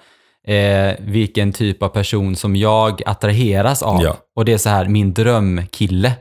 eh, 0.49 0.95
vilken 1.01 1.53
typ 1.53 1.83
av 1.83 1.89
person 1.89 2.37
som 2.37 2.57
jag 2.57 3.03
attraheras 3.07 3.83
av. 3.83 4.03
Ja. 4.03 4.17
Och 4.37 4.45
det 4.45 4.53
är 4.53 4.59
så 4.59 4.69
här, 4.69 4.89
min 4.89 5.13
drömkille 5.15 6.13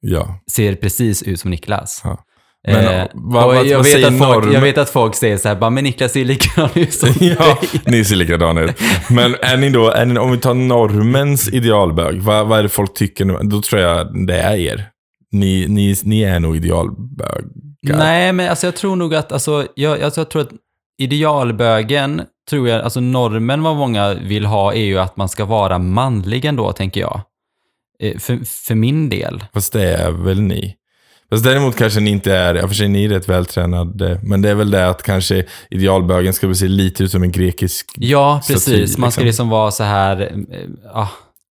Ja. 0.00 0.40
ser 0.50 0.74
precis 0.74 1.22
ut 1.22 1.40
som 1.40 1.50
Niklas. 1.50 2.00
Ja. 2.04 2.18
Men, 2.66 2.76
Eh, 2.86 3.06
vad- 3.14 3.46
vad- 3.46 3.66
jag, 3.66 3.76
vad 3.78 3.86
vet 3.86 4.04
att 4.04 4.18
folk, 4.18 4.44
norm? 4.44 4.52
jag 4.52 4.60
vet 4.60 4.78
att 4.78 4.90
folk 4.90 5.14
säger 5.14 5.36
så 5.36 5.48
här, 5.48 5.56
bara, 5.56 5.70
men 5.70 5.84
Niklas 5.84 6.12
ser 6.12 6.24
likadan 6.24 6.70
ut 6.74 6.92
som 6.94 7.08
Ja, 7.20 7.58
dig. 7.60 7.80
ni 7.86 8.04
ser 8.04 8.16
likadana 8.16 8.60
ut. 8.60 8.80
Men 9.10 9.34
är 9.42 9.56
ni 9.56 9.70
då, 9.70 9.90
är 9.90 10.06
ni, 10.06 10.18
om 10.18 10.32
vi 10.32 10.38
tar 10.38 10.54
normens 10.54 11.48
idealbög, 11.52 12.20
vad, 12.22 12.46
vad 12.46 12.58
är 12.58 12.62
det 12.62 12.68
folk 12.68 12.94
tycker? 12.94 13.24
nu? 13.24 13.38
Då 13.42 13.62
tror 13.62 13.80
jag 13.82 14.26
det 14.26 14.38
är 14.38 14.56
er. 14.56 14.84
Ni, 15.32 15.66
ni, 15.68 15.96
ni 16.04 16.22
är 16.22 16.40
nog 16.40 16.56
idealbögar. 16.56 17.42
Nej, 17.82 18.32
men 18.32 18.50
alltså 18.50 18.66
jag 18.66 18.76
tror 18.76 18.96
nog 18.96 19.14
att, 19.14 19.32
alltså, 19.32 19.66
jag, 19.74 20.02
alltså 20.02 20.20
jag 20.20 20.30
tror 20.30 20.42
att 20.42 20.50
idealbögen, 21.02 22.22
tror 22.50 22.68
jag, 22.68 22.80
alltså 22.80 23.00
normen 23.00 23.62
vad 23.62 23.76
många 23.76 24.14
vill 24.14 24.46
ha 24.46 24.74
är 24.74 24.84
ju 24.84 24.98
att 24.98 25.16
man 25.16 25.28
ska 25.28 25.44
vara 25.44 25.78
manlig 25.78 26.44
ändå, 26.44 26.72
tänker 26.72 27.00
jag. 27.00 27.20
Eh, 28.00 28.18
För, 28.18 28.38
för 28.66 28.74
min 28.74 29.08
del. 29.08 29.44
Fast 29.54 29.72
det 29.72 29.96
är 29.96 30.10
väl 30.10 30.40
ni. 30.40 30.76
Fast 31.30 31.44
däremot 31.44 31.76
kanske 31.76 32.00
ni 32.00 32.10
inte 32.10 32.34
är, 32.34 32.54
ja 32.54 32.68
för 32.68 32.74
sig 32.74 32.88
ni 32.88 33.04
är 33.04 33.08
rätt 33.08 33.28
vältränade, 33.28 34.20
men 34.22 34.42
det 34.42 34.50
är 34.50 34.54
väl 34.54 34.70
det 34.70 34.88
att 34.88 35.02
kanske 35.02 35.44
idealbögen 35.70 36.32
ska 36.32 36.54
se 36.54 36.68
lite 36.68 37.04
ut 37.04 37.10
som 37.10 37.22
en 37.22 37.32
grekisk... 37.32 37.92
Ja, 37.96 38.42
precis. 38.46 38.98
Man 38.98 39.12
ska 39.12 39.20
liksom. 39.20 39.26
liksom 39.26 39.48
vara 39.48 39.70
så 39.70 39.84
här, 39.84 40.32
ah, 40.92 41.08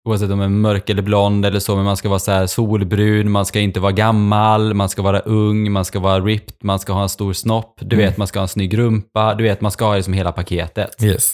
oavsett 0.05 0.31
om 0.31 0.37
man 0.37 0.45
är 0.45 0.49
mörk 0.49 0.89
eller 0.89 1.01
blond 1.01 1.45
eller 1.45 1.59
så, 1.59 1.75
men 1.75 1.85
man 1.85 1.97
ska 1.97 2.09
vara 2.09 2.19
så 2.19 2.47
solbrun, 2.47 3.31
man 3.31 3.45
ska 3.45 3.59
inte 3.59 3.79
vara 3.79 3.91
gammal, 3.91 4.73
man 4.73 4.89
ska 4.89 5.01
vara 5.01 5.19
ung, 5.19 5.71
man 5.71 5.85
ska 5.85 5.99
vara 5.99 6.19
ripped, 6.19 6.55
man 6.63 6.79
ska 6.79 6.93
ha 6.93 7.03
en 7.03 7.09
stor 7.09 7.33
snopp, 7.33 7.75
du 7.81 7.95
Mm. 7.95 8.05
vet, 8.07 8.17
man 8.17 8.27
ska 8.27 8.39
ha 8.39 8.43
en 8.43 8.47
snygg 8.47 8.77
rumpa, 8.77 9.35
du 9.35 9.43
vet, 9.43 9.61
man 9.61 9.71
ska 9.71 9.85
ha 9.85 9.95
liksom 9.95 10.13
hela 10.13 10.31
paketet. 10.31 11.03
Yes. 11.03 11.33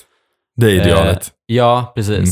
Det 0.55 0.65
är 0.65 0.71
idealet. 0.71 1.17
Eh, 1.27 1.55
ja, 1.55 1.91
precis. 1.95 2.17
Mm. 2.17 2.29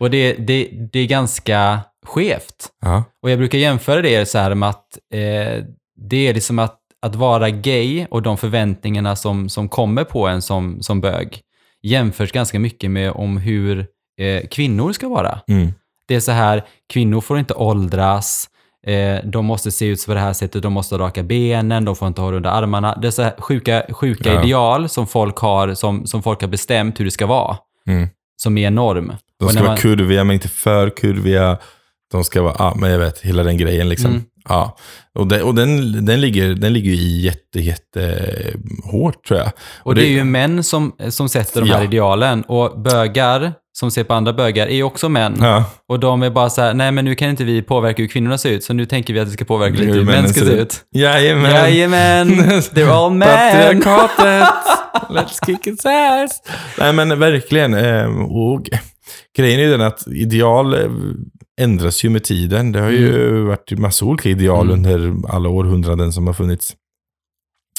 Och 0.00 0.10
det, 0.10 0.32
det, 0.34 0.68
det 0.92 0.98
är 0.98 1.06
ganska 1.06 1.80
skevt. 2.06 2.68
ja. 2.82 3.04
Och 3.22 3.30
jag 3.30 3.38
brukar 3.38 3.58
jämföra 3.58 4.02
det 4.02 4.26
så 4.26 4.38
här 4.38 4.54
med 4.54 4.68
att 4.68 4.98
eh, 5.14 5.64
det 6.10 6.28
är 6.28 6.34
liksom 6.34 6.58
att, 6.58 6.78
att 7.02 7.14
vara 7.14 7.50
gay 7.50 8.06
och 8.10 8.22
de 8.22 8.38
förväntningarna 8.38 9.16
som, 9.16 9.48
som 9.48 9.68
kommer 9.68 10.04
på 10.04 10.26
en 10.26 10.42
som, 10.42 10.82
som 10.82 11.00
bög 11.00 11.40
jämförs 11.82 12.32
ganska 12.32 12.58
mycket 12.58 12.90
med 12.90 13.10
om 13.12 13.36
hur 13.36 13.86
eh, 14.20 14.46
kvinnor 14.50 14.92
ska 14.92 15.08
vara. 15.08 15.38
Mm. 15.48 15.72
Det 16.08 16.14
är 16.14 16.20
så 16.20 16.32
här, 16.32 16.64
kvinnor 16.92 17.20
får 17.20 17.38
inte 17.38 17.54
åldras, 17.54 18.48
eh, 18.86 19.16
de 19.24 19.44
måste 19.46 19.70
se 19.70 19.86
ut 19.86 20.06
på 20.06 20.14
det 20.14 20.20
här 20.20 20.32
sättet, 20.32 20.62
de 20.62 20.72
måste 20.72 20.98
raka 20.98 21.22
benen, 21.22 21.84
de 21.84 21.96
får 21.96 22.08
inte 22.08 22.20
ha 22.20 22.30
det 22.30 22.36
under 22.36 22.50
armarna. 22.50 22.98
Det 23.02 23.06
är 23.06 23.10
så 23.10 23.22
här 23.22 23.34
sjuka, 23.38 23.82
sjuka 23.90 24.32
Ja. 24.34 24.42
ideal 24.44 24.88
som 24.88 25.06
folk, 25.06 25.36
har, 25.38 25.74
som, 25.74 26.06
som 26.06 26.22
folk 26.22 26.40
har 26.40 26.48
bestämt 26.48 27.00
hur 27.00 27.04
det 27.04 27.10
ska 27.10 27.26
vara, 27.26 27.56
Mm. 27.88 28.08
som 28.42 28.58
är 28.58 28.70
norm. 28.70 29.12
De 29.38 29.44
Och 29.44 29.50
ska 29.50 29.60
när 29.60 29.66
vara 29.66 29.70
man- 29.74 29.80
kurviga 29.82 30.24
men 30.24 30.34
inte 30.34 30.48
för 30.48 30.90
kurviga. 30.90 31.58
De 32.12 32.24
ska 32.24 32.42
vara, 32.42 32.54
ja 32.58 32.74
men 32.76 32.90
jag 32.90 32.98
vet, 32.98 33.20
hela 33.20 33.42
den 33.42 33.58
grejen 33.58 33.88
liksom. 33.88 34.10
Mm. 34.10 34.22
Ja. 34.48 34.76
Och, 35.14 35.26
den, 35.26 35.42
och 35.42 35.54
den, 35.54 36.04
den, 36.06 36.20
ligger, 36.20 36.54
den 36.54 36.72
ligger 36.72 36.90
i 36.92 37.20
jätte, 37.20 37.60
jätte 37.60 38.24
hårt 38.92 39.24
tror 39.28 39.40
jag. 39.40 39.50
Och 39.82 39.94
det 39.94 40.06
är 40.06 40.10
ju 40.10 40.24
män 40.24 40.64
som, 40.64 40.92
som 41.08 41.28
sätter 41.28 41.60
de 41.60 41.70
här 41.70 41.78
Ja. 41.78 41.84
idealen. 41.84 42.42
Och 42.42 42.80
bögar, 42.80 43.52
som 43.78 43.90
ser 43.90 44.04
på 44.04 44.14
andra 44.14 44.32
bögar, 44.32 44.66
är 44.66 44.74
ju 44.74 44.82
också 44.82 45.08
män. 45.08 45.36
Ja. 45.40 45.64
Och 45.88 46.00
de 46.00 46.22
är 46.22 46.30
bara 46.30 46.50
så 46.50 46.62
här, 46.62 46.74
nej 46.74 46.92
men 46.92 47.04
nu 47.04 47.14
kan 47.14 47.30
inte 47.30 47.44
vi 47.44 47.62
påverka 47.62 48.02
hur 48.02 48.08
kvinnorna 48.08 48.38
ser 48.38 48.50
ut, 48.50 48.64
så 48.64 48.72
nu 48.72 48.86
tänker 48.86 49.14
vi 49.14 49.20
att 49.20 49.28
vi 49.28 49.32
ska 49.32 49.44
påverka 49.44 49.74
lite 49.78 49.92
Hur 49.92 50.04
män 50.04 50.28
ska 50.28 50.40
se 50.40 50.52
ut. 50.52 50.84
Jajamän. 50.94 51.50
Jajamän, 51.50 52.28
they're 52.74 52.88
all 52.90 53.10
men. 53.12 53.28
Patriarkatet. 53.28 54.48
Let's 55.10 55.46
kick 55.46 55.66
its 55.66 55.86
ass. 55.86 56.42
Nej 56.78 56.92
men 56.92 57.18
verkligen. 57.18 57.74
eh, 57.74 58.20
Och 58.22 58.70
grejen 59.36 59.60
är 59.60 59.64
ju 59.64 59.70
den 59.70 59.80
att 59.80 60.06
ideal 60.06 60.74
eh, 60.74 60.90
ändras 61.60 62.04
ju 62.04 62.10
med 62.10 62.24
tiden. 62.24 62.72
Det 62.72 62.80
har 62.80 62.90
ju 62.90 63.42
varit 63.42 63.78
massa 63.78 64.04
olika 64.04 64.28
ideal 64.28 64.66
Mm. 64.70 64.78
under 64.78 65.28
alla 65.34 65.48
århundraden 65.48 66.12
som 66.12 66.26
har 66.26 66.34
funnits. 66.34 66.74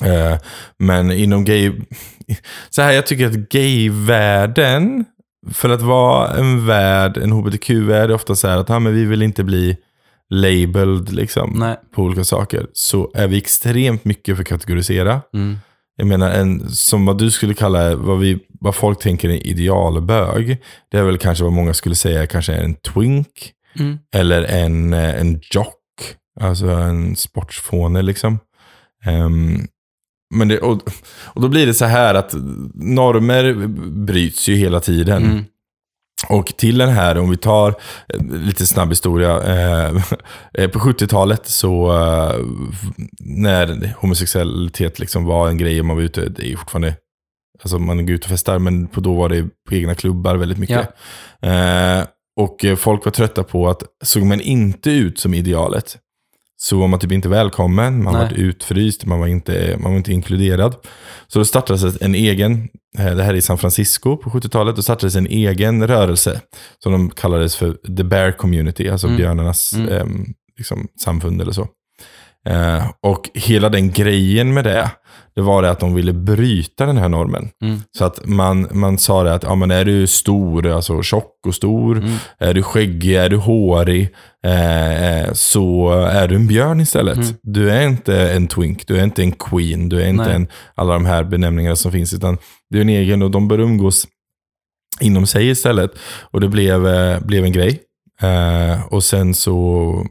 Eh, 0.04 0.38
men 0.80 1.12
inom 1.12 1.46
gay... 1.46 1.72
Så 2.70 2.82
här, 2.82 2.92
jag 2.92 3.08
tycker 3.08 3.26
att 3.26 3.50
gayvärlden, 3.50 5.06
för 5.54 5.70
att 5.70 5.82
vara 5.82 6.34
en 6.38 6.66
värld, 6.66 7.18
en 7.18 7.32
hbtq-värld, 7.32 8.10
är 8.10 8.14
ofta 8.16 8.36
så 8.36 8.48
här 8.48 8.58
att 8.58 8.70
ah, 8.70 8.80
men 8.80 8.94
vi 8.94 9.06
vill 9.06 9.22
inte 9.22 9.44
bli 9.44 9.78
labeled 10.30 11.14
liksom, 11.14 11.54
Nej. 11.56 11.76
på 11.96 12.04
olika 12.04 12.24
saker. 12.24 12.68
Så 12.74 13.12
är 13.14 13.28
vi 13.28 13.38
extremt 13.38 14.06
mycket 14.06 14.36
för 14.36 14.44
att 14.44 14.48
kategorisera. 14.50 15.22
Mm. 15.34 15.58
Jag 15.98 16.08
menar, 16.08 16.32
en, 16.32 16.70
som 16.70 17.06
vad 17.06 17.18
du 17.18 17.32
skulle 17.32 17.54
kalla, 17.54 17.96
vad, 17.96 18.20
vi, 18.20 18.40
vad 18.60 18.76
folk 18.76 19.00
tänker 19.00 19.30
är 19.30 19.48
idealbög, 19.48 20.58
det 20.92 20.98
är 20.98 21.04
väl 21.04 21.18
kanske 21.18 21.44
vad 21.44 21.54
många 21.54 21.74
skulle 21.74 21.96
säga 21.96 22.28
kanske 22.28 22.54
är 22.54 22.64
en 22.64 22.76
twink, 22.76 23.52
Mm. 23.80 23.98
eller 24.14 24.44
en, 24.44 24.94
eh, 24.94 25.22
en 25.22 25.40
jock, 25.52 25.76
alltså 26.42 26.68
en 26.68 27.16
sportsfåne 27.16 28.02
liksom. 28.02 28.40
Ehm, 29.06 29.68
men 30.34 30.48
det, 30.48 30.60
och, 30.60 30.82
och 31.24 31.42
då 31.42 31.48
blir 31.48 31.66
det 31.66 31.74
så 31.74 31.86
här 31.86 32.16
att 32.16 32.34
normer 32.74 33.68
bryts 34.06 34.48
ju 34.48 34.56
hela 34.56 34.80
tiden. 34.80 35.24
Mm. 35.24 35.46
Och 36.30 36.58
till 36.58 36.78
den 36.78 36.90
här, 36.90 37.18
om 37.18 37.30
vi 37.30 37.38
tar 37.38 37.70
eh, 38.14 38.22
lite 38.22 38.66
snabb 38.66 38.90
historia. 38.90 39.44
Eh, 39.44 39.96
eh, 40.54 40.70
på 40.70 40.80
70-talet 40.80 41.48
så, 41.48 41.92
eh, 41.92 42.46
när 43.20 43.94
homosexualitet 43.98 45.00
liksom 45.00 45.26
var 45.26 45.50
en 45.50 45.58
grej 45.58 45.80
och 45.80 45.86
man 45.86 45.96
var 45.96 46.04
ute, 46.04 46.30
det 46.30 46.52
är 46.52 46.58
fortfarande, 46.58 46.96
alltså 47.64 47.80
man 47.80 48.06
går 48.06 48.16
ut 48.16 48.24
och 48.24 48.30
festar, 48.30 48.60
men 48.60 48.88
på 48.88 49.00
då 49.00 49.14
var 49.14 49.30
det 49.30 49.48
på 49.70 49.76
egna 49.76 49.96
klubbar 49.96 50.36
väldigt 50.36 50.58
mycket. 50.58 50.90
Eh, 51.42 52.04
och 52.38 52.66
folk 52.78 53.06
var 53.06 53.12
trötta 53.12 53.44
på 53.44 53.70
att, 53.70 53.84
såg 54.04 54.24
man 54.24 54.42
inte 54.42 54.92
ut 54.92 55.20
som 55.20 55.34
idealet, 55.34 55.98
så 56.58 56.80
var 56.80 56.88
man 56.88 57.00
typ 57.00 57.12
inte 57.12 57.30
välkommen, 57.30 58.04
man 58.04 58.14
Nej. 58.14 58.24
var 58.24 58.32
utfryst, 58.38 59.06
man 59.06 59.20
var, 59.20 59.28
inte, 59.28 59.78
man 59.80 59.92
var 59.92 59.98
inte 59.98 60.12
inkluderad. 60.14 60.76
Så 61.28 61.40
då 61.40 61.46
startades 61.46 62.02
en 62.02 62.16
egen, 62.16 62.70
eh, 62.98 63.16
det 63.16 63.24
här 63.24 63.34
är 63.34 63.38
i 63.38 63.42
San 63.42 63.58
Francisco 63.58 64.18
på 64.18 64.30
70-talet, 64.30 64.76
då 64.76 64.82
startades 64.82 65.16
en 65.16 65.28
egen 65.28 65.88
rörelse 65.88 66.42
som 66.84 66.92
de 66.92 67.10
kallades 67.10 67.56
för 67.56 67.74
The 67.98 68.04
Bear 68.04 68.32
Community, 68.32 68.90
alltså 68.90 69.08
Mm. 69.08 69.18
björnarnas 69.18 69.74
Mm. 69.74 69.90
ehm, 69.94 70.26
liksom, 70.58 70.88
samfund 71.04 71.42
eller 71.42 71.52
så. 71.52 71.68
Eh, 72.50 72.90
och 73.02 73.30
hela 73.34 73.70
den 73.70 73.92
grejen 73.92 74.54
med 74.54 74.64
det, 74.64 74.92
det 75.36 75.42
var 75.42 75.62
det 75.62 75.72
att 75.72 75.80
de 75.80 75.94
ville 75.94 76.14
bryta 76.14 76.86
den 76.86 76.98
här 76.98 77.10
normen. 77.10 77.50
Mm. 77.64 77.82
Så 77.98 78.06
att 78.06 78.26
man, 78.26 78.68
man 78.72 78.98
sa 78.98 79.24
det 79.24 79.34
att, 79.34 79.44
ja 79.44 79.56
men 79.56 79.72
är 79.72 79.86
du 79.86 80.08
stor, 80.08 80.68
alltså 80.68 81.02
tjock 81.02 81.40
och 81.48 81.56
stor, 81.56 81.98
Mm. 81.98 82.12
är 82.40 82.54
du 82.54 82.64
skäggig, 82.64 83.16
är 83.16 83.30
du 83.30 83.38
hårig, 83.38 84.02
eh, 84.46 85.34
så 85.34 85.92
är 85.92 86.28
du 86.28 86.36
en 86.36 86.48
björn 86.48 86.80
istället. 86.82 87.18
Mm. 87.18 87.28
Du 87.44 87.72
är 87.72 87.88
inte 87.88 88.32
en 88.32 88.48
twink, 88.48 88.88
du 88.88 88.98
är 88.98 89.04
inte 89.04 89.22
en 89.24 89.32
queen, 89.32 89.90
du 89.90 90.02
är 90.02 90.08
inte 90.08 90.24
Nej. 90.26 90.36
en, 90.36 90.48
alla 90.76 90.94
de 90.94 91.06
här 91.06 91.24
benämningarna 91.24 91.76
som 91.76 91.92
finns, 91.92 92.14
utan 92.14 92.38
du 92.70 92.78
är 92.78 92.82
en 92.82 92.90
egen 92.90 93.22
och 93.22 93.32
de 93.32 93.48
bör 93.48 93.60
umgås 93.60 94.08
inom 95.02 95.26
sig 95.28 95.50
istället. 95.50 95.92
Och 96.32 96.42
det 96.42 96.48
blev, 96.48 96.88
eh, 96.88 97.20
blev 97.20 97.46
en 97.46 97.52
grej. 97.52 97.80
Eh, 98.22 98.86
och 98.94 99.04
sen 99.04 99.34
så 99.34 100.06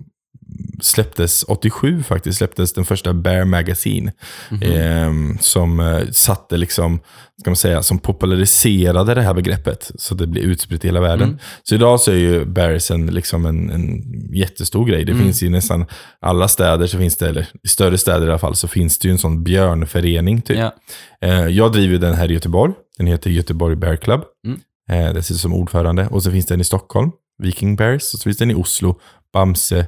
släpptes 0.81 1.43
87 1.49 2.03
faktiskt, 2.03 2.39
släpptes 2.39 2.73
den 2.73 2.85
första 2.85 3.13
Bear 3.13 3.45
Magazine. 3.45 4.13
Mhm. 4.51 4.63
Eh, 4.63 5.39
som 5.41 6.01
satte 6.13 6.57
liksom, 6.57 7.01
ska 7.41 7.51
man 7.51 7.57
säga, 7.57 7.83
som 7.83 7.99
populariserade 7.99 9.15
det 9.15 9.23
här 9.23 9.35
begreppet. 9.35 9.91
Så 9.99 10.15
det 10.15 10.27
blev 10.27 10.45
utspritt 10.45 10.85
i 10.85 10.89
hela 10.89 11.01
världen. 11.01 11.29
Mm. 11.29 11.39
Så 11.63 11.75
idag 11.75 12.01
så 12.01 12.11
är 12.11 12.17
ju 12.17 12.45
Bears 12.45 12.91
en, 12.91 13.07
liksom 13.07 13.47
en, 13.47 13.71
en 13.71 14.03
jättestor 14.35 14.87
grej. 14.87 15.05
Det 15.05 15.13
Mm. 15.13 15.25
finns 15.25 15.43
i 15.43 15.49
nästan 15.49 15.87
alla 16.21 16.49
städer, 16.49 16.87
så 16.87 16.99
finns 16.99 17.17
det, 17.17 17.29
eller 17.29 17.47
i 17.63 17.69
större 17.69 17.99
städer 17.99 18.27
i 18.27 18.31
alla 18.31 18.39
fall, 18.39 18.55
så 18.57 18.69
finns 18.69 18.99
det 18.99 19.09
ju 19.09 19.13
en 19.13 19.19
sån 19.19 19.45
björnförening 19.45 20.43
typ. 20.43 20.59
Ja. 20.59 20.75
Eh, 21.23 21.47
jag 21.47 21.73
driver 21.73 21.99
den 21.99 22.15
här 22.15 22.31
i 22.31 22.35
Göteborg. 22.35 22.73
Den 22.99 23.07
heter 23.07 23.31
Göteborg 23.31 23.77
Bear 23.77 23.97
Club. 23.97 24.21
Mm. 24.47 24.61
Eh, 24.91 25.15
det 25.15 25.23
sitter 25.23 25.39
som 25.41 25.55
ordförande. 25.55 26.09
Och 26.09 26.23
så 26.23 26.31
finns 26.31 26.47
den 26.47 26.61
i 26.61 26.65
Stockholm, 26.65 27.11
Viking 27.43 27.77
Bears. 27.77 28.15
Och 28.15 28.21
så 28.21 28.25
finns 28.25 28.37
den 28.39 28.51
i 28.51 28.55
Oslo, 28.55 29.01
Bamse, 29.33 29.87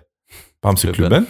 Bamseklubben. 0.67 1.27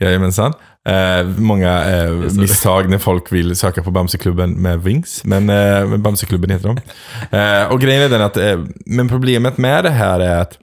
Jajamensan. 0.00 0.52
Eh, 0.88 1.26
många 1.38 1.84
eh, 1.84 2.10
misstag 2.12 2.90
när 2.90 2.98
folk 2.98 3.32
vill 3.32 3.56
söka 3.56 3.82
på 3.82 3.90
Bamseklubben 3.90 4.50
med 4.50 4.82
Wings. 4.82 5.24
Men, 5.24 5.50
eh, 5.50 5.96
Bamseklubben 5.96 6.50
heter 6.50 6.68
de. 6.68 6.78
Eh, 7.38 7.72
och 7.72 7.80
grejen 7.80 8.02
är 8.02 8.08
den 8.08 8.22
att, 8.22 8.36
eh, 8.36 8.64
men 8.86 9.08
problemet 9.08 9.58
med 9.58 9.84
det 9.84 9.90
här 9.90 10.20
är 10.20 10.40
att 10.40 10.58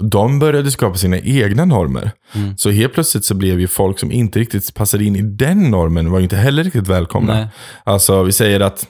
de 0.00 0.38
började 0.38 0.70
skapa 0.70 0.96
sina 0.96 1.18
egna 1.18 1.64
normer. 1.64 2.12
Mm. 2.32 2.56
Så 2.56 2.70
helt 2.70 2.92
plötsligt 2.92 3.24
så 3.24 3.34
blev 3.34 3.60
ju 3.60 3.68
folk 3.68 3.98
som 3.98 4.12
inte 4.12 4.38
riktigt 4.38 4.74
passade 4.74 5.04
in 5.04 5.16
i 5.16 5.22
den 5.22 5.70
normen 5.70 6.10
var 6.10 6.18
ju 6.18 6.22
inte 6.22 6.36
heller 6.36 6.64
riktigt 6.64 6.88
välkomna. 6.88 7.34
Nej. 7.34 7.48
Alltså 7.84 8.22
vi 8.22 8.32
säger 8.32 8.60
att 8.60 8.86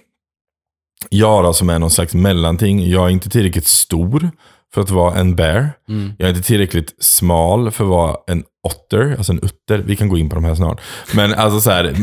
jag 1.09 1.45
då, 1.45 1.53
som 1.53 1.71
är 1.71 1.79
någon 1.79 1.91
slags 1.91 2.15
mellanting, 2.15 2.91
jag 2.91 3.07
är 3.07 3.11
inte 3.11 3.29
tillräckligt 3.29 3.67
stor 3.67 4.31
för 4.75 4.81
att 4.81 4.91
vara 4.91 5.15
en 5.15 5.37
bear. 5.37 5.71
Mm. 5.89 6.13
Jag 6.19 6.27
är 6.27 6.35
inte 6.35 6.47
tillräckligt 6.47 6.95
smal 6.99 7.71
för 7.71 7.85
att 7.85 7.91
vara 7.91 8.17
en 8.27 8.45
otter, 8.67 9.15
alltså 9.19 9.33
en 9.33 9.41
utter. 9.43 9.79
Vi 9.79 9.97
kan 9.97 10.09
gå 10.09 10.19
in 10.19 10.29
på 10.29 10.35
de 10.35 10.45
här 10.45 10.55
snart. 10.55 10.81
Men 11.15 11.35
alltså 11.35 11.61
så 11.61 11.71
här, 11.71 11.95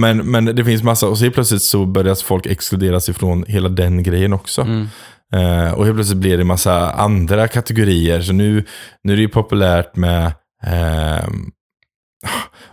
men, 0.00 0.30
men 0.30 0.44
det 0.44 0.64
finns 0.64 0.82
massa, 0.82 1.08
och 1.08 1.18
så 1.18 1.24
helt 1.24 1.34
plötsligt 1.34 1.62
så 1.62 1.86
börjar 1.86 2.14
folk 2.14 2.46
exkluderas 2.46 3.08
ifrån 3.08 3.44
hela 3.48 3.68
den 3.68 4.02
grejen 4.02 4.32
också. 4.32 4.62
Mm. 4.62 4.88
Eh, 5.34 5.72
och 5.72 5.84
helt 5.84 5.96
plötsligt 5.96 6.18
blir 6.18 6.38
det 6.38 6.44
massa 6.44 6.90
andra 6.90 7.48
kategorier. 7.48 8.20
Så 8.20 8.32
nu, 8.32 8.64
nu 9.02 9.12
är 9.12 9.16
det 9.16 9.22
ju 9.22 9.28
populärt 9.28 9.96
med... 9.96 10.32
ehm, 10.66 11.50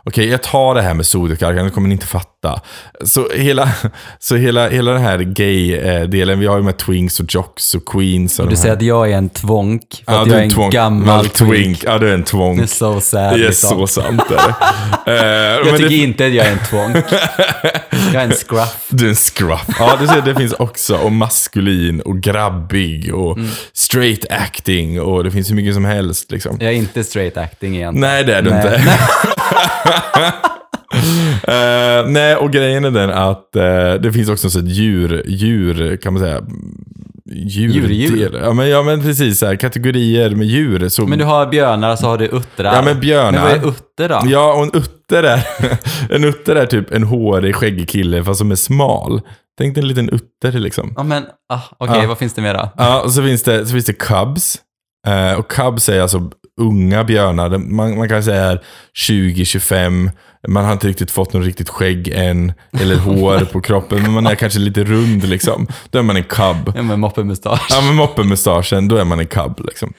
Okej, 0.09 0.29
jag 0.29 0.43
tar 0.43 0.75
det 0.75 0.81
här 0.81 0.93
med 0.93 1.05
zodiakarkan, 1.05 1.65
det 1.65 1.71
kommer 1.71 1.87
ni 1.87 1.93
inte 1.93 2.05
fatta. 2.07 2.61
Så 3.05 3.29
hela, 3.35 3.69
så 4.19 4.35
hela, 4.35 4.69
hela 4.69 4.91
den 4.91 5.01
här 5.01 5.17
gay-delen, 5.19 6.39
vi 6.39 6.45
har 6.47 6.57
ju 6.57 6.63
med 6.63 6.77
twinks 6.77 7.19
och 7.19 7.25
jocks 7.35 7.75
och 7.75 7.85
queens. 7.85 8.39
Och 8.39 8.49
du 8.49 8.55
säger 8.55 8.73
att 8.75 8.81
jag 8.81 9.11
är 9.11 9.17
en 9.17 9.29
twonk, 9.29 10.03
för 10.05 10.13
Ja, 10.13 10.19
att 10.19 10.25
du 10.25 10.31
jag 10.31 10.39
är 10.39 10.43
en 10.43 10.49
twonk. 10.49 10.73
gammal 10.73 11.25
twink. 11.29 11.51
twink. 11.51 11.83
Ja, 11.85 11.97
du 11.97 12.09
är 12.09 12.13
en 12.13 12.23
twonk. 12.23 12.57
Det 12.57 12.63
är 12.63 12.67
så 12.67 13.01
sad. 13.01 13.33
Det 13.33 13.43
är 13.43 13.47
liksom. 13.47 13.69
så 13.69 13.87
sant. 13.87 14.21
Är 14.31 14.35
det. 14.35 14.55
Eh, 15.05 15.15
Jag 15.67 15.77
tycker 15.77 15.89
det, 15.89 15.95
inte 15.95 16.25
att 16.25 16.33
jag 16.33 16.45
är 16.47 16.51
en 16.51 16.59
twonk. 16.69 16.95
Jag 18.13 18.21
är 18.23 18.25
en 18.25 18.31
scruff. 18.31 18.85
Du 18.89 19.05
är 19.05 19.09
en 19.09 19.15
scruff. 19.15 19.65
Ja, 19.79 19.97
du 20.01 20.07
ser, 20.07 20.21
det 20.21 20.35
finns 20.35 20.53
också. 20.53 20.95
Och 20.97 21.11
maskulin 21.11 22.01
och 22.01 22.19
grabbig 22.21 23.13
och 23.15 23.37
Mm. 23.37 23.49
straight 23.73 24.25
acting 24.29 25.01
och 25.01 25.23
det 25.23 25.31
finns 25.31 25.49
hur 25.49 25.55
mycket 25.55 25.73
som 25.73 25.85
helst. 25.85 26.31
Liksom. 26.31 26.57
Jag 26.59 26.69
är 26.69 26.75
inte 26.75 27.03
straight 27.03 27.37
acting 27.37 27.75
egentligen. 27.77 28.01
Nej, 28.11 28.23
det 28.23 28.35
är 28.35 28.41
du 28.41 28.49
Nej. 28.49 28.65
inte. 28.79 28.81
Eh, 31.43 32.07
nej, 32.07 32.35
och 32.35 32.51
grejen 32.51 32.85
är 32.85 32.91
den 32.91 33.09
att 33.09 33.55
eh, 33.55 33.93
det 33.93 34.13
finns 34.13 34.29
också 34.29 34.49
så 34.49 34.59
ett 34.59 34.67
djur, 34.67 35.23
djur, 35.27 35.97
kan 35.97 36.13
man 36.13 36.21
säga. 36.21 36.41
Djur, 37.31 37.89
Djurdjur? 37.89 38.39
Ja, 38.43 38.53
men, 38.53 38.69
ja, 38.69 38.83
men 38.83 39.01
precis. 39.01 39.39
Så 39.39 39.45
här, 39.45 39.55
kategorier 39.55 40.29
med 40.29 40.47
djur. 40.47 40.89
Så, 40.89 41.07
Men 41.07 41.19
du 41.19 41.25
har 41.25 41.47
björnar 41.47 41.95
så 41.95 42.07
har 42.07 42.17
du 42.17 42.25
uttrar. 42.25 42.75
Ja, 42.75 42.81
men 42.81 42.99
björnar. 42.99 43.31
Men 43.31 43.41
vad 43.41 43.51
är 43.51 43.67
utter 43.67 44.09
då? 44.09 44.21
Ja, 44.25 44.53
och 44.53 44.63
en 44.63 44.71
utter 44.73 45.23
är, 45.23 45.43
en 46.15 46.23
utter 46.23 46.55
är 46.55 46.65
typ 46.65 46.91
en 46.93 47.03
hårig, 47.03 47.55
skäggig 47.55 47.89
kille 47.89 48.23
fast 48.23 48.37
som 48.37 48.51
är 48.51 48.55
smal. 48.55 49.21
Tänk 49.57 49.75
dig 49.75 49.81
en 49.81 49.87
liten 49.87 50.09
utter 50.09 50.51
liksom. 50.51 50.93
Ja, 50.97 51.03
men 51.03 51.23
ah, 51.53 51.59
okej, 51.77 51.99
Ja. 52.01 52.07
vad 52.07 52.17
finns 52.17 52.33
det 52.33 52.41
mer 52.41 52.53
då? 52.53 52.69
Ja, 52.77 53.01
och 53.01 53.11
så 53.11 53.23
finns 53.23 53.43
det, 53.43 53.65
så 53.65 53.71
finns 53.71 53.85
det 53.85 53.93
cubs. 53.93 54.57
Eh, 55.07 55.39
och 55.39 55.51
cubs 55.51 55.89
är 55.89 56.01
alltså 56.01 56.31
unga 56.59 57.03
björnar. 57.03 57.57
Man, 57.57 57.97
man 57.97 58.09
kan 58.09 58.23
säga 58.23 58.43
är 58.43 58.63
20-25. 59.09 60.11
Man 60.47 60.65
har 60.65 60.73
inte 60.73 60.87
riktigt 60.87 61.11
fått 61.11 61.33
något 61.33 61.45
riktigt 61.45 61.69
skägg 61.69 62.07
än. 62.07 62.53
Eller 62.81 62.95
hår 62.99 63.45
på 63.45 63.61
kroppen. 63.61 64.01
Men 64.01 64.11
man 64.11 64.27
är 64.27 64.35
kanske 64.35 64.59
lite 64.59 64.83
rund 64.83 65.23
liksom. 65.23 65.67
Då 65.89 65.99
är 65.99 66.03
man 66.03 66.15
en 66.15 66.23
cub. 66.23 66.73
Ja, 66.75 66.81
men 66.81 66.99
moppemustasch. 66.99 67.67
Ja, 67.69 67.81
med 67.81 67.95
moppemustaschen, 67.95 68.87
då 68.87 68.95
är 68.95 69.05
man 69.05 69.19
en 69.19 69.27
cub 69.27 69.65
liksom. 69.65 69.93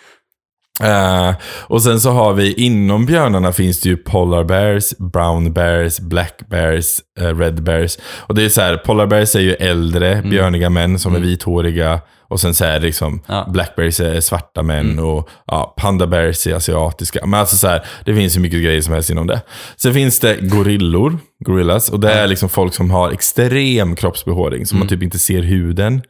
Eh, 0.83 1.35
och 1.63 1.83
sen 1.83 2.01
så 2.01 2.11
har 2.11 2.33
vi 2.33 2.53
inom 2.55 3.07
björnarna 3.07 3.53
finns 3.53 3.81
det 3.81 3.89
ju 3.89 3.97
polar 3.97 4.45
bears, 4.45 4.91
brown 4.99 5.53
bears, 5.53 6.01
black 6.01 6.41
bears, 6.51 6.87
eh, 7.21 7.39
red 7.39 7.63
bears. 7.63 7.99
Och 8.17 8.35
det 8.35 8.45
är 8.45 8.49
så 8.49 8.61
här, 8.61 8.77
polar 8.77 9.07
bears 9.07 9.35
är 9.37 9.41
ju 9.41 9.53
äldre 9.55 10.23
björniga 10.23 10.71
män 10.71 10.99
som 10.99 11.15
är 11.15 11.21
vithåriga. 11.21 12.01
Och 12.29 12.41
sen 12.41 12.55
så 12.55 12.65
är 12.65 12.73
det 12.81 12.87
liksom, 12.87 13.23
Ja. 13.27 13.47
black 13.53 13.77
bears 13.77 14.01
är 14.01 14.21
svarta 14.21 14.63
män 14.63 14.99
och 14.99 15.29
ja, 15.47 15.75
panda 15.77 16.07
bears 16.07 16.47
är 16.47 16.55
asiatiska. 16.55 17.27
Men 17.27 17.41
alltså 17.41 17.57
så 17.57 17.69
här, 17.69 17.85
det 18.05 18.15
finns 18.15 18.37
ju 18.37 18.41
mycket 18.41 18.63
grejer 18.63 18.81
som 18.81 18.95
helst 18.95 19.11
inom 19.11 19.27
det. 19.27 19.41
Sen 19.77 19.95
finns 19.95 20.19
det 20.19 20.37
gorillor, 20.41 21.19
gorillas. 21.45 21.89
Och 21.89 22.01
det 22.01 22.13
är 22.13 22.27
liksom 22.27 22.49
folk 22.49 22.75
som 22.75 22.91
har 22.91 23.11
extrem 23.11 23.97
kroppsbehåring. 23.97 24.67
Så 24.67 24.77
man 24.77 24.89
typ 24.89 25.03
inte 25.03 25.19
ser 25.19 25.43
huden. 25.43 26.03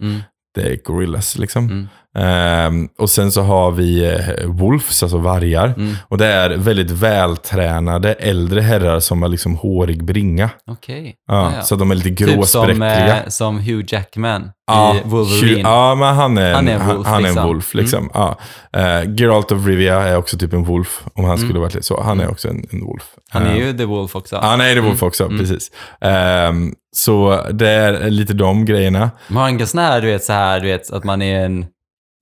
Jätte-gorillas. 0.56 1.38
Liksom. 1.38 1.64
Mm. 1.64 1.88
Ehm, 2.18 2.88
och 2.98 3.10
sen 3.10 3.32
så 3.32 3.42
har 3.42 3.70
vi 3.70 4.04
eh, 4.04 4.46
wolves, 4.46 5.02
alltså 5.02 5.18
vargar. 5.18 5.66
Mm. 5.76 5.94
Och 6.08 6.18
det 6.18 6.26
är 6.26 6.50
väldigt 6.50 6.90
vältränade 6.90 8.12
äldre 8.12 8.60
herrar 8.60 9.00
som 9.00 9.22
har 9.22 9.28
liksom 9.28 9.56
hårig 9.56 10.04
bringa. 10.04 10.50
Okej. 10.70 11.14
Ja, 11.28 11.34
Ja, 11.34 11.52
ja. 11.56 11.62
Så 11.62 11.76
de 11.76 11.90
är 11.90 11.94
lite 11.94 12.08
Typ 12.08 12.18
som, 12.28 12.36
gråspräckliga. 12.36 13.22
eh, 13.22 13.28
som 13.28 13.58
Hugh 13.58 13.84
Jackman 13.88 14.50
Ja, 14.66 14.96
i 14.96 15.00
Wolverine. 15.04 15.60
Ja, 15.60 15.94
men 15.94 16.14
han 16.14 16.38
är 16.38 16.48
en, 16.48 16.54
Han 16.54 16.68
är 16.68 16.74
en 16.74 16.80
han, 16.80 16.96
wolf, 16.96 17.06
han 17.08 17.14
är 17.14 17.18
en 17.18 17.24
liksom. 17.34 17.46
wolf. 17.46 17.74
Liksom. 17.74 18.10
Ja. 18.14 18.38
Eh, 18.72 19.14
Geralt 19.16 19.52
of 19.52 19.66
Rivia 19.66 20.02
är 20.02 20.16
också 20.16 20.38
typ 20.38 20.52
en 20.52 20.64
wolf, 20.64 21.02
om 21.14 21.24
han 21.24 21.38
skulle 21.38 21.58
varit 21.58 21.84
så. 21.84 22.02
Han 22.02 22.20
är 22.20 22.30
också 22.30 22.48
en, 22.48 22.66
en 22.72 22.84
wolf. 22.84 23.04
Han 23.30 23.42
är 23.46 23.50
Eh, 23.50 23.56
ju 23.66 23.72
The 23.78 23.84
Wolf 23.84 24.16
också. 24.16 24.36
Det 24.58 24.64
är 24.64 24.80
wolf 24.80 25.02
också, 25.02 25.28
precis. 25.28 25.70
Ehm, 26.00 26.74
så 26.96 27.46
det 27.52 27.68
är 27.68 28.10
lite 28.10 28.32
de 28.32 28.64
grejerna. 28.64 29.10
Ingen 29.48 29.66
sån 29.66 29.80
här, 29.80 30.00
du 30.00 30.06
vet, 30.06 30.24
så 30.24 30.32
här, 30.32 30.60
du 30.60 30.66
vet, 30.66 30.90
att 30.90 31.04
man 31.04 31.22
är 31.22 31.44
en, 31.44 31.66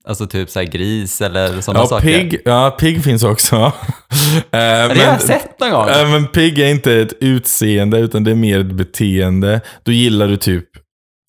alltså 0.07 0.27
typ 0.27 0.49
så 0.49 0.59
här 0.59 0.65
gris 0.67 1.21
eller 1.21 1.61
sådana 1.61 1.79
Ja, 1.79 1.87
saker. 1.87 2.07
pig, 2.07 2.41
ja, 2.45 2.77
pig 2.79 3.03
finns 3.03 3.23
också. 3.23 3.55
Eh, 4.35 4.49
det 4.51 4.59
har 4.59 4.95
jag 4.95 5.21
sett 5.21 5.59
någon 5.59 5.71
gång. 5.71 5.87
Eh, 5.89 6.09
men 6.11 6.27
pig 6.27 6.59
är 6.59 6.69
inte 6.69 6.93
ett 6.93 7.13
utseende, 7.19 7.97
utan 7.99 8.23
det 8.23 8.31
är 8.31 8.35
mer 8.35 8.59
ett 8.59 8.71
beteende. 8.71 9.61
Då 9.83 9.91
gillar 9.91 10.27
du 10.27 10.37
typ, 10.37 10.65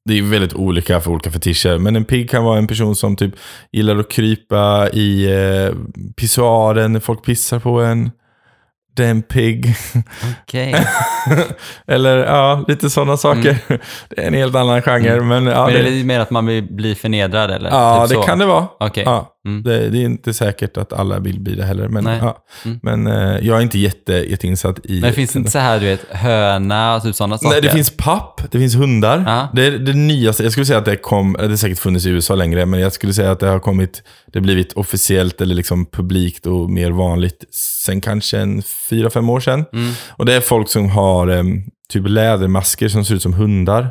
det 0.09 0.19
är 0.19 0.23
väldigt 0.23 0.55
olika 0.55 1.01
för 1.01 1.11
olika 1.11 1.31
fetischer, 1.31 1.79
men 1.79 1.97
en 1.97 2.05
pig 2.05 2.31
kan 2.31 2.45
vara 2.45 2.59
en 2.59 2.67
person 2.67 2.97
som 2.97 3.17
typ 3.17 3.35
gillar 3.73 3.97
att 3.97 4.11
krypa 4.11 4.89
i 4.93 5.27
eh, 5.33 5.75
pissoaren 6.17 6.93
när 6.93 7.01
folk 7.01 7.25
pissar 7.25 7.59
på 7.59 7.81
en. 7.81 8.11
En 8.99 9.23
pig. 9.23 9.75
Okej. 10.43 10.87
Eller 11.87 12.17
ja, 12.19 12.65
lite 12.69 12.91
sådana 12.91 13.17
saker. 13.17 13.59
Det 14.09 14.23
är 14.23 14.27
en 14.27 14.35
helt 14.35 14.55
annan 14.55 14.83
genre, 14.83 15.21
men 15.21 15.47
ja, 15.47 15.61
Mm. 15.61 15.73
Men 15.73 15.81
är 15.87 15.91
det, 15.91 15.99
det 15.99 16.05
mer 16.05 16.21
att 16.21 16.31
man 16.31 16.47
vill 16.47 16.63
bli 16.75 16.95
förnedrad 16.95 17.51
eller? 17.51 17.71
ja, 17.71 18.07
typ 18.07 18.09
det 18.17 18.23
så? 18.23 18.23
kan 18.29 18.39
det 18.39 18.47
vara. 18.47 18.67
Okej. 18.81 19.03
Ja, 19.07 19.29
Mm. 19.47 19.63
det, 19.63 19.89
det 19.89 19.99
är 19.99 20.05
inte 20.05 20.35
säkert 20.35 20.77
att 20.77 20.93
alla 20.93 21.19
vill 21.19 21.41
bli 21.41 21.55
det 21.55 21.65
heller. 21.65 21.89
Men, 21.89 22.07
ja. 22.07 22.45
Mm. 22.65 22.81
men 22.83 23.07
eh, 23.07 23.47
jag 23.47 23.59
är 23.59 23.63
inte 23.63 23.79
jätte, 23.79 24.13
jätteinsatt 24.13 24.81
i... 24.85 24.93
Men 24.93 25.11
det 25.11 25.13
finns 25.13 25.37
inte 25.37 25.51
så 25.51 25.59
här, 25.59 25.81
du 25.81 25.87
vet, 25.87 26.05
höna 26.11 26.97
och 26.97 27.03
typ 27.03 27.15
sådana 27.15 27.39
saker? 27.39 27.51
Nej, 27.51 27.63
det 27.63 27.71
finns 27.71 27.97
papp, 27.97 28.41
det 28.51 28.59
finns 28.59 28.75
hundar. 28.75 29.25
Ja. 29.27 29.49
Det 29.55 29.67
är 29.67 29.71
det 29.71 29.93
nyaste. 29.93 30.43
Jag 30.43 30.53
skulle 30.53 30.67
säga 30.67 30.79
att 30.79 30.85
det 30.85 30.97
kom, 30.97 31.37
det 31.39 31.49
har 31.49 31.57
säkert 31.57 31.79
funnits 31.79 32.07
i 32.07 32.11
USA 32.11 32.35
längre, 32.35 32.67
men 32.67 32.81
jag 32.81 32.93
skulle 32.93 33.13
säga 33.13 33.31
att 33.31 33.41
det 33.41 33.47
har 33.47 33.59
kommit, 33.59 34.03
det 34.27 34.39
har 34.39 34.45
blivit 34.45 34.73
officiellt 34.73 35.41
eller 35.41 35.55
liksom 35.55 35.87
publikt 35.87 36.47
och 36.47 36.71
mer 36.71 36.91
vanligt 36.91 37.45
sen 37.85 38.01
kanske 38.01 38.39
en 38.39 38.63
fyra, 38.91 39.11
fem 39.11 39.31
år 39.31 39.41
sedan. 39.41 39.65
Mm. 39.73 39.93
Och 40.11 40.27
det 40.27 40.35
är 40.35 40.41
folk 40.41 40.69
som 40.69 40.91
har 40.91 41.29
em, 41.29 41.63
typ 41.89 42.09
lädermasker 42.09 42.89
som 42.89 43.05
ser 43.05 43.15
ut 43.15 43.23
som 43.23 43.33
hundar. 43.33 43.91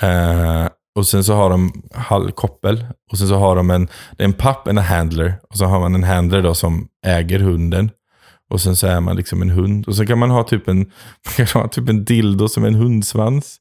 Eh, 0.00 0.68
och 0.98 1.06
sen 1.06 1.24
så 1.24 1.34
har 1.34 1.50
de 1.50 1.72
halvkoppel. 1.94 2.86
Och 3.12 3.18
sen 3.18 3.28
så 3.28 3.34
har 3.34 3.56
de 3.56 3.70
en, 3.70 3.88
det 4.16 4.22
är 4.22 4.24
en 4.24 4.32
papp, 4.32 4.68
en 4.68 4.78
handler. 4.78 5.34
Och 5.50 5.56
så 5.56 5.64
har 5.64 5.80
man 5.80 5.94
en 5.94 6.04
handler 6.04 6.42
då 6.42 6.54
som 6.54 6.88
äger 7.06 7.38
hunden. 7.38 7.90
Och 8.50 8.60
sen 8.60 8.76
så 8.76 8.86
är 8.86 9.00
man 9.00 9.16
liksom 9.16 9.42
en 9.42 9.50
hund. 9.50 9.88
Och 9.88 9.94
så 9.96 10.06
kan 10.06 10.18
man 10.18 10.30
ha 10.30 10.42
typ 10.44 10.68
en, 10.68 10.78
man 11.38 11.46
kan 11.46 11.62
ha 11.62 11.68
typ 11.68 11.88
en 11.88 12.04
dildo 12.04 12.48
som 12.48 12.64
en 12.64 12.74
hundsvans. 12.74 13.56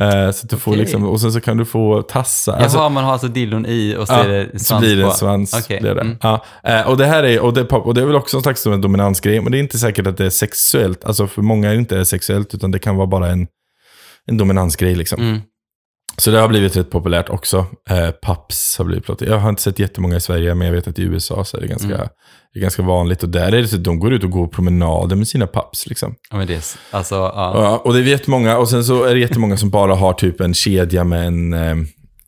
Eh, 0.00 0.30
så 0.30 0.44
att 0.44 0.50
du 0.50 0.56
får 0.56 0.70
Okej. 0.72 0.80
liksom, 0.80 1.04
och 1.08 1.20
sen 1.20 1.32
så 1.32 1.40
kan 1.40 1.56
du 1.56 1.64
få 1.64 2.02
tassar. 2.02 2.52
Jaha, 2.52 2.62
Alltså, 2.62 2.88
man 2.88 3.04
har 3.04 3.12
alltså 3.12 3.28
dildon 3.28 3.66
i 3.66 3.96
och 3.98 4.06
så 4.06 4.12
Ja, 4.14 4.24
är 4.24 4.28
det 4.28 4.48
svans 4.50 4.66
så 4.68 4.78
blir 4.78 4.96
det 4.96 5.02
en 5.02 5.08
på. 5.08 5.14
svans. 5.14 5.54
Okej, 5.64 5.80
Blir 5.80 5.94
det. 5.94 6.00
mm. 6.00 6.16
Ja. 6.20 6.44
Eh, 6.64 6.88
och, 6.88 6.96
det 6.96 7.06
här 7.06 7.22
är, 7.22 7.40
och, 7.40 7.54
det, 7.54 7.62
och 7.64 7.94
det 7.94 8.00
är 8.02 8.06
väl 8.06 8.16
också 8.16 8.36
en 8.36 8.42
slags 8.42 8.64
dominansgrej, 8.64 9.40
men 9.40 9.52
det 9.52 9.58
är 9.58 9.60
inte 9.62 9.78
säkert 9.78 10.06
att 10.06 10.16
det 10.16 10.26
är 10.26 10.30
sexuellt. 10.30 11.04
Alltså 11.04 11.26
för 11.26 11.42
många 11.42 11.68
är 11.68 11.72
det 11.74 11.78
inte 11.78 12.04
sexuellt, 12.04 12.54
utan 12.54 12.70
det 12.70 12.78
kan 12.78 12.96
vara 12.96 13.06
bara 13.06 13.28
en, 13.30 13.46
en 14.26 14.36
dominansgrej. 14.38 14.94
Liksom. 14.94 15.20
Mm. 15.22 15.40
Så 16.22 16.30
det 16.30 16.38
har 16.38 16.48
blivit 16.48 16.76
rätt 16.76 16.90
populärt 16.90 17.28
också. 17.28 17.66
Eh, 17.90 18.10
paps 18.10 18.78
har 18.78 18.84
blivit 18.84 19.06
pratat. 19.06 19.28
Jag 19.28 19.38
har 19.38 19.48
inte 19.48 19.62
sett 19.62 19.78
jättemånga 19.78 20.16
i 20.16 20.20
Sverige, 20.20 20.54
men 20.54 20.66
jag 20.66 20.74
vet 20.74 20.88
att 20.88 20.98
i 20.98 21.02
USA 21.02 21.44
så 21.44 21.56
är 21.56 21.60
det 21.60 21.66
ganska, 21.66 21.94
Mm. 21.94 22.08
det 22.54 22.58
är 22.58 22.62
ganska 22.62 22.82
vanligt. 22.82 23.22
Och 23.22 23.28
där 23.28 23.52
är 23.54 23.62
det 23.62 23.68
så 23.68 23.76
att 23.76 23.84
de 23.84 23.98
går 23.98 24.12
ut 24.12 24.24
och 24.24 24.30
går 24.30 24.46
promenader 24.46 25.16
med 25.16 25.28
sina 25.28 25.46
paps. 25.46 25.86
Liksom. 25.86 26.14
Ja, 26.30 26.36
men 26.36 26.46
det 26.46 26.54
är, 26.54 26.62
alltså, 26.96 27.14
ja. 27.14 27.52
Ja, 27.54 27.82
och 27.84 27.92
det 27.92 27.98
är 28.00 28.02
jättemånga. 28.02 28.58
Och 28.58 28.68
sen 28.68 28.84
så 28.84 29.04
är 29.04 29.14
det 29.14 29.20
jättemånga 29.20 29.56
som 29.56 29.70
bara 29.70 29.94
har 29.94 30.12
typ 30.12 30.40
en 30.40 30.54
kedja 30.54 31.04
med, 31.04 31.26
en, 31.26 31.52
eh, 31.52 31.74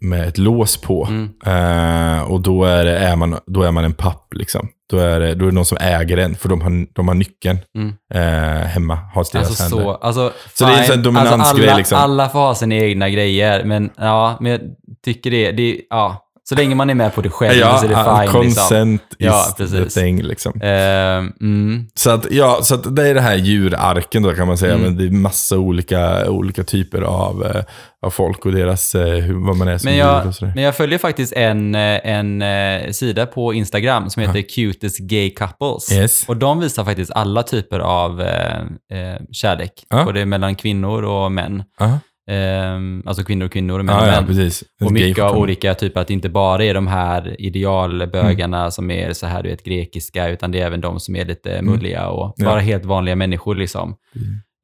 med 0.01 0.29
ett 0.29 0.39
lås 0.39 0.77
på. 0.77 1.09
Mm. 1.11 1.29
Eh, 1.47 2.23
och 2.23 2.41
då 2.41 2.65
är, 2.65 2.85
det, 2.85 2.99
är 2.99 3.17
man, 3.17 3.39
då 3.47 3.63
är 3.63 3.71
man 3.71 3.85
en 3.85 3.95
papp. 3.95 4.35
Liksom. 4.35 4.69
Då, 4.91 4.99
är 4.99 5.21
det, 5.21 5.35
då 5.35 5.45
är 5.45 5.49
det 5.49 5.55
någon 5.55 5.65
som 5.65 5.79
äger 5.81 6.17
den, 6.17 6.35
för 6.35 6.49
de 6.49 6.61
har, 6.61 6.95
de 6.95 7.09
har 7.09 7.15
nyckeln 7.15 7.59
Mm. 7.79 7.95
eh, 8.15 8.67
hemma. 8.67 8.95
Har 8.95 9.27
deras 9.33 9.35
Alltså 9.49 9.63
händer. 9.63 9.79
så, 9.85 9.95
alltså, 9.95 10.33
Så 10.55 10.65
det 10.65 10.73
är 10.73 10.79
en 10.79 10.85
sån 10.89 11.03
dominansgrej, 11.03 11.41
alltså, 11.45 11.67
alla, 11.69 11.77
liksom. 11.77 11.99
alla 11.99 12.29
får 12.29 12.39
ha 12.39 12.55
sina 12.55 12.75
egna 12.75 13.11
grejer, 13.11 13.65
men 13.65 13.91
ja, 13.97 14.37
men 14.41 14.53
jag 14.53 14.61
tycker 15.05 15.31
det, 15.31 15.53
det 15.53 15.81
ja, 15.91 16.24
så 16.49 16.55
länge 16.55 16.75
man 16.75 16.91
är 16.91 16.95
med 16.95 17.15
på 17.15 17.21
det 17.21 17.31
själv 17.31 17.59
Ja, 17.59 17.79
så 17.79 17.85
är 17.85 17.89
det 17.89 17.95
ja, 17.95 18.05
fine. 18.33 18.43
Liksom. 18.43 18.43
consent 18.43 19.03
Ja, 19.19 19.47
is 19.49 19.55
precis. 19.55 19.95
the 19.95 20.01
thing. 20.01 20.23
Liksom. 20.23 20.61
Ehm, 20.63 21.33
mm, 21.41 21.87
Så, 21.95 22.11
att, 22.11 22.27
ja, 22.31 22.59
så 22.63 22.75
att 22.75 22.97
det 22.97 23.09
är 23.09 23.15
det 23.15 23.21
här 23.21 23.35
djurarken 23.37 24.23
då 24.23 24.33
kan 24.33 24.47
man 24.47 24.59
säga. 24.59 24.75
Mm. 24.75 24.85
Men 24.87 24.97
det 24.97 25.05
är 25.05 25.11
massa 25.11 25.59
olika, 25.59 26.31
olika 26.31 26.65
typer 26.65 27.03
av, 27.03 27.45
eh, 27.45 27.63
av 28.07 28.11
folk 28.11 28.47
och 28.47 28.53
deras, 28.53 28.95
eh, 28.95 29.07
hur, 29.15 29.47
vad 29.47 29.57
man 29.57 29.69
är 29.69 29.79
som 29.79 29.89
men, 29.89 29.95
djur 29.95 30.05
jag, 30.05 30.27
och 30.27 30.35
sådär. 30.35 30.53
men 30.55 30.65
jag 30.65 30.77
följer 30.77 30.99
faktiskt 30.99 31.33
en, 31.33 31.75
eh, 31.75 32.01
en 32.05 32.95
sida 32.95 33.27
på 33.27 33.55
Instagram 33.55 34.11
som 34.11 34.23
heter 34.23 34.43
Cutest 34.43 34.99
Gay 34.99 35.31
Couples. 35.31 35.93
Yes. 35.93 36.25
Och 36.29 36.37
de 36.37 36.61
visar 36.61 36.85
faktiskt 36.85 37.11
alla 37.11 37.43
typer 37.43 37.79
av 37.79 38.21
eh, 38.21 39.17
kärlek, 39.33 39.73
Ja. 39.91 40.05
både 40.05 40.27
mellan 40.27 40.55
kvinnor 40.55 41.03
och 41.03 41.33
män. 41.33 41.63
Aha. 41.81 41.99
Ehm, 42.31 43.03
alltså 43.07 43.25
kvinnor 43.25 43.47
och 43.47 43.53
kvinnor 43.53 43.79
och 43.79 43.85
män 43.85 43.95
Ja, 43.97 44.03
och 44.03 44.09
ja, 44.09 44.35
män. 44.35 44.51
Och 44.85 44.93
mycket 44.93 45.25
av 45.25 45.37
olika 45.37 45.75
typer, 45.75 46.01
att 46.01 46.07
det 46.09 46.15
inte 46.15 46.29
bara 46.29 46.65
är 46.65 46.75
de 46.75 46.87
här 46.87 47.41
idealbögarna 47.41 48.59
Mm. 48.59 48.71
som 48.71 48.91
är 48.91 49.13
så 49.13 49.27
här, 49.27 49.43
du 49.43 49.49
vet, 49.49 49.65
grekiska, 49.65 50.29
utan 50.29 50.53
det 50.53 50.61
är 50.61 50.67
även 50.67 50.81
de 50.81 51.01
som 51.01 51.17
är 51.17 51.25
lite 51.25 51.63
mulliga 51.63 52.09
och 52.09 52.25
Mm. 52.25 52.33
Ja. 52.37 52.45
bara 52.55 52.61
helt 52.61 52.85
vanliga 52.85 53.17
människor 53.17 53.55
liksom. 53.55 53.97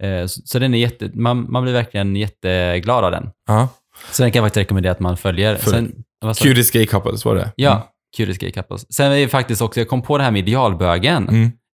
Eh, 0.02 0.26
Så, 0.26 0.40
så 0.44 0.58
den 0.58 0.74
är 0.74 0.78
jätte, 0.78 1.10
man, 1.14 1.46
man 1.52 1.62
blir 1.62 1.72
verkligen 1.72 2.16
jätteglad 2.16 3.04
av 3.04 3.10
den. 3.10 3.30
Ja. 3.48 3.68
Så 4.10 4.22
den 4.22 4.32
kan 4.32 4.40
jag 4.42 4.46
faktiskt 4.46 4.60
rekommendera 4.64 4.92
att 4.92 5.00
man 5.00 5.16
följer. 5.16 5.56
Följ. 5.56 5.74
Sen? 5.76 6.04
Cutest 6.34 6.72
gay 6.72 6.86
couples 6.86 7.24
var 7.24 7.34
det? 7.34 7.52
Ja, 7.56 7.88
Curious 8.16 8.38
Gay 8.38 8.50
Couples. 8.52 8.92
Sen 8.94 9.12
är 9.12 9.16
det 9.16 9.28
faktiskt 9.28 9.62
också, 9.62 9.80
jag 9.80 9.88
kom 9.88 10.02
på 10.02 10.18
det 10.18 10.24
här 10.24 10.30
med 10.30 10.38
idealbögen, 10.48 11.28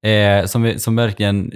Mm. 0.03 0.41
eh, 0.41 0.45
som, 0.45 0.73
som 0.77 0.95
verkligen 0.95 1.51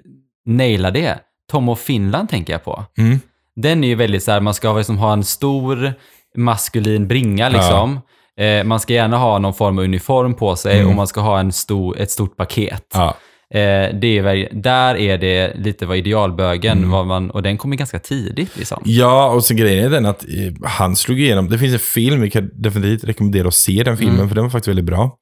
nailar 0.45 0.91
det. 0.91 1.19
Tom 1.51 1.69
och 1.69 1.79
Finland 1.79 2.29
tänker 2.29 2.53
jag 2.53 2.63
på. 2.63 2.85
Mm. 2.97 3.19
Den 3.61 3.83
är 3.83 3.87
ju 3.87 3.95
väldigt 3.95 4.23
så 4.23 4.31
här, 4.31 4.39
man 4.41 4.53
ska 4.53 4.77
liksom 4.77 4.97
ha 4.97 5.13
en 5.13 5.23
stor 5.23 5.93
maskulin 6.37 7.07
bringa 7.07 7.49
liksom. 7.49 7.99
Eh, 8.39 8.63
man 8.63 8.79
ska 8.79 8.93
gärna 8.93 9.17
ha 9.17 9.39
någon 9.39 9.53
form 9.53 9.77
av 9.77 9.83
uniform 9.83 10.33
på 10.33 10.55
sig 10.55 10.75
Mm. 10.77 10.89
och 10.89 10.95
man 10.95 11.07
ska 11.07 11.21
ha 11.21 11.39
en 11.39 11.51
stor, 11.51 11.99
ett 11.99 12.11
stort 12.11 12.37
paket. 12.37 12.85
Ja. 12.93 13.07
Eh, 13.53 13.95
det 14.01 14.17
är, 14.17 14.49
där 14.61 14.95
är 14.95 15.17
det 15.17 15.53
lite 15.55 15.85
vad 15.85 15.97
idealbögen, 15.97 16.77
Mm. 16.77 16.89
vad 16.89 17.07
man, 17.07 17.31
och 17.31 17.43
den 17.43 17.57
kommer 17.57 17.75
ganska 17.75 17.99
tidigt 17.99 18.57
liksom. 18.57 18.81
Ja, 18.85 19.29
och 19.31 19.43
så 19.43 19.53
grejen 19.53 19.85
är 19.85 19.89
den 19.89 20.05
att 20.05 20.23
eh, 20.23 20.53
han 20.69 20.95
slog 20.95 21.19
igenom. 21.19 21.49
Det 21.49 21.57
finns 21.57 21.73
en 21.73 21.79
film, 21.79 22.21
vi 22.21 22.29
kan 22.29 22.49
definitivt 22.53 23.03
rekommendera 23.03 23.47
att 23.47 23.53
se 23.53 23.83
den 23.83 23.97
filmen, 23.97 24.15
Mm. 24.15 24.27
för 24.29 24.35
den 24.35 24.43
var 24.43 24.51
faktiskt 24.51 24.67
väldigt 24.67 24.85
bra. 24.85 25.15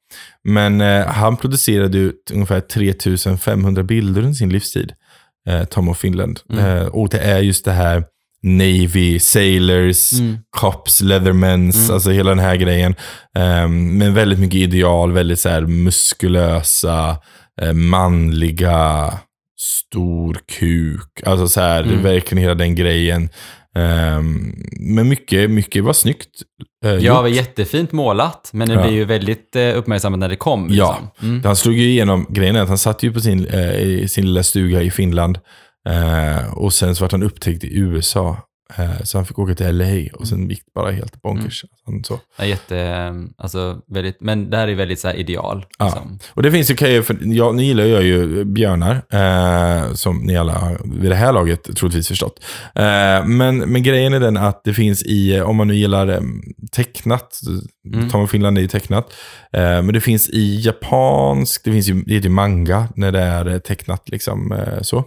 Men 0.44 0.80
eh, 0.80 1.06
han 1.06 1.36
producerade 1.36 1.98
ju 1.98 2.12
ungefär 2.32 2.60
3500 2.60 3.82
bilder 3.82 4.20
under 4.22 4.34
sin 4.34 4.48
livstid, 4.50 4.92
eh, 5.48 5.64
Tom 5.64 5.88
of 5.88 5.98
Finland. 5.98 6.40
Mm. 6.52 6.64
Eh, 6.76 6.86
och 6.86 7.08
det 7.08 7.18
är 7.18 7.38
just 7.38 7.64
det 7.64 7.72
här 7.72 8.04
Navy, 8.42 9.18
Sailors, 9.18 10.12
Mm. 10.12 10.36
Cops, 10.50 11.00
Leathermans, 11.00 11.90
alltså 11.90 12.10
hela 12.10 12.30
den 12.30 12.38
här 12.38 12.56
grejen. 12.56 12.94
Um, 13.64 13.98
men 13.98 14.14
väldigt 14.14 14.38
mycket 14.38 14.58
ideal, 14.60 15.12
väldigt 15.12 15.40
så 15.40 15.48
här 15.48 15.60
muskulösa, 15.66 17.16
eh, 17.62 17.72
manliga, 17.72 19.12
stor 19.60 20.38
kuk. 20.58 21.22
Alltså 21.26 21.48
så 21.48 21.60
här, 21.60 21.82
Mm. 21.82 22.02
verkligen 22.02 22.42
hela 22.42 22.54
den 22.54 22.74
grejen. 22.74 23.28
Ehm, 23.76 24.54
men 24.80 25.08
mycket, 25.08 25.50
mycket 25.50 25.84
var 25.84 25.92
snyggt 25.92 26.28
eh, 26.84 26.90
Ja, 26.90 27.14
det 27.14 27.20
var 27.22 27.28
jättefint 27.28 27.92
målat, 27.92 28.50
men 28.52 28.68
det 28.68 28.74
Ja. 28.74 28.82
blir 28.82 28.92
ju 28.92 29.04
väldigt 29.04 29.56
eh, 29.56 29.76
uppmärksammat 29.78 30.18
när 30.20 30.28
det 30.28 30.36
kom. 30.36 30.68
Ja. 30.70 30.98
Liksom. 31.12 31.28
Mm. 31.30 31.44
Han 31.44 31.56
slog 31.56 31.74
ju 31.74 31.88
igenom, 31.88 32.26
grejen 32.30 32.56
att 32.56 32.68
han 32.68 32.78
satt 32.78 33.02
ju 33.02 33.12
på 33.12 33.20
sin, 33.20 33.46
i 33.78 34.06
sin 34.08 34.26
lilla 34.26 34.42
stuga 34.42 34.82
i 34.82 34.90
Finland. 34.90 35.38
Eh, 35.88 36.52
och 36.52 36.72
sen 36.72 36.94
så 36.94 37.04
vart 37.04 37.12
han 37.12 37.22
upptäckt 37.22 37.64
i 37.64 37.78
USA. 37.78 38.36
Eh, 38.76 39.02
så 39.04 39.18
han 39.18 39.26
fick 39.26 39.38
åka 39.38 39.54
till 39.54 39.76
LA 39.78 40.18
och 40.18 40.28
sen 40.28 40.50
gick 40.50 40.58
det 40.58 40.70
bara 40.74 40.90
helt 40.90 41.22
bonkers. 41.22 41.64
Han, 41.86 42.04
så. 42.04 42.20
Ja, 42.38 42.44
jätte, 42.44 42.78
eh, 42.78 43.12
alltså, 43.38 43.80
väldigt, 43.88 44.20
men 44.20 44.50
det 44.50 44.56
här 44.56 44.68
är 44.68 44.74
väldigt 44.74 45.00
så 45.00 45.10
ideal. 45.10 45.66
Ja. 45.78 45.84
Liksom. 45.84 46.18
Och 46.30 46.42
det 46.42 46.52
finns 46.52 46.70
ju, 46.70 46.74
kan 46.74 46.94
jag, 46.94 47.06
för 47.06 47.18
jag, 47.22 47.54
ni 47.54 47.64
gillar 47.64 47.84
jag 47.84 48.02
ju 48.02 48.44
björnar, 48.44 49.02
eh, 49.12 49.94
som 49.94 50.18
ni 50.18 50.36
alla 50.36 50.78
vid 50.84 51.10
det 51.10 51.16
här 51.16 51.32
laget 51.32 51.76
troligtvis 51.76 52.08
förstått. 52.08 52.44
Eh, 52.74 53.26
men, 53.26 53.58
men 53.58 53.82
grejen 53.82 54.14
är 54.14 54.20
den 54.20 54.36
att 54.36 54.60
det 54.64 54.74
finns 54.74 55.02
i, 55.02 55.40
om 55.40 55.56
man 55.56 55.68
nu 55.68 55.74
gillar 55.74 56.08
eh, 56.08 56.20
tecknat, 56.72 57.40
Mm. 57.94 58.10
Tom 58.10 58.20
och 58.20 58.30
Finland 58.30 58.58
är 58.58 58.62
ju 58.62 58.68
tecknat, 58.68 59.12
eh, 59.52 59.60
men 59.60 59.92
det 59.92 60.00
finns 60.00 60.28
i 60.28 60.60
japansk, 60.60 61.64
det 61.64 61.72
finns 61.72 61.88
ju, 61.88 62.02
det 62.02 62.14
heter 62.14 62.28
ju 62.28 62.34
manga 62.34 62.88
när 62.96 63.12
det 63.12 63.20
är 63.20 63.46
eh, 63.46 63.58
tecknat 63.58 64.08
liksom 64.08 64.52
eh, 64.52 64.82
så. 64.82 65.04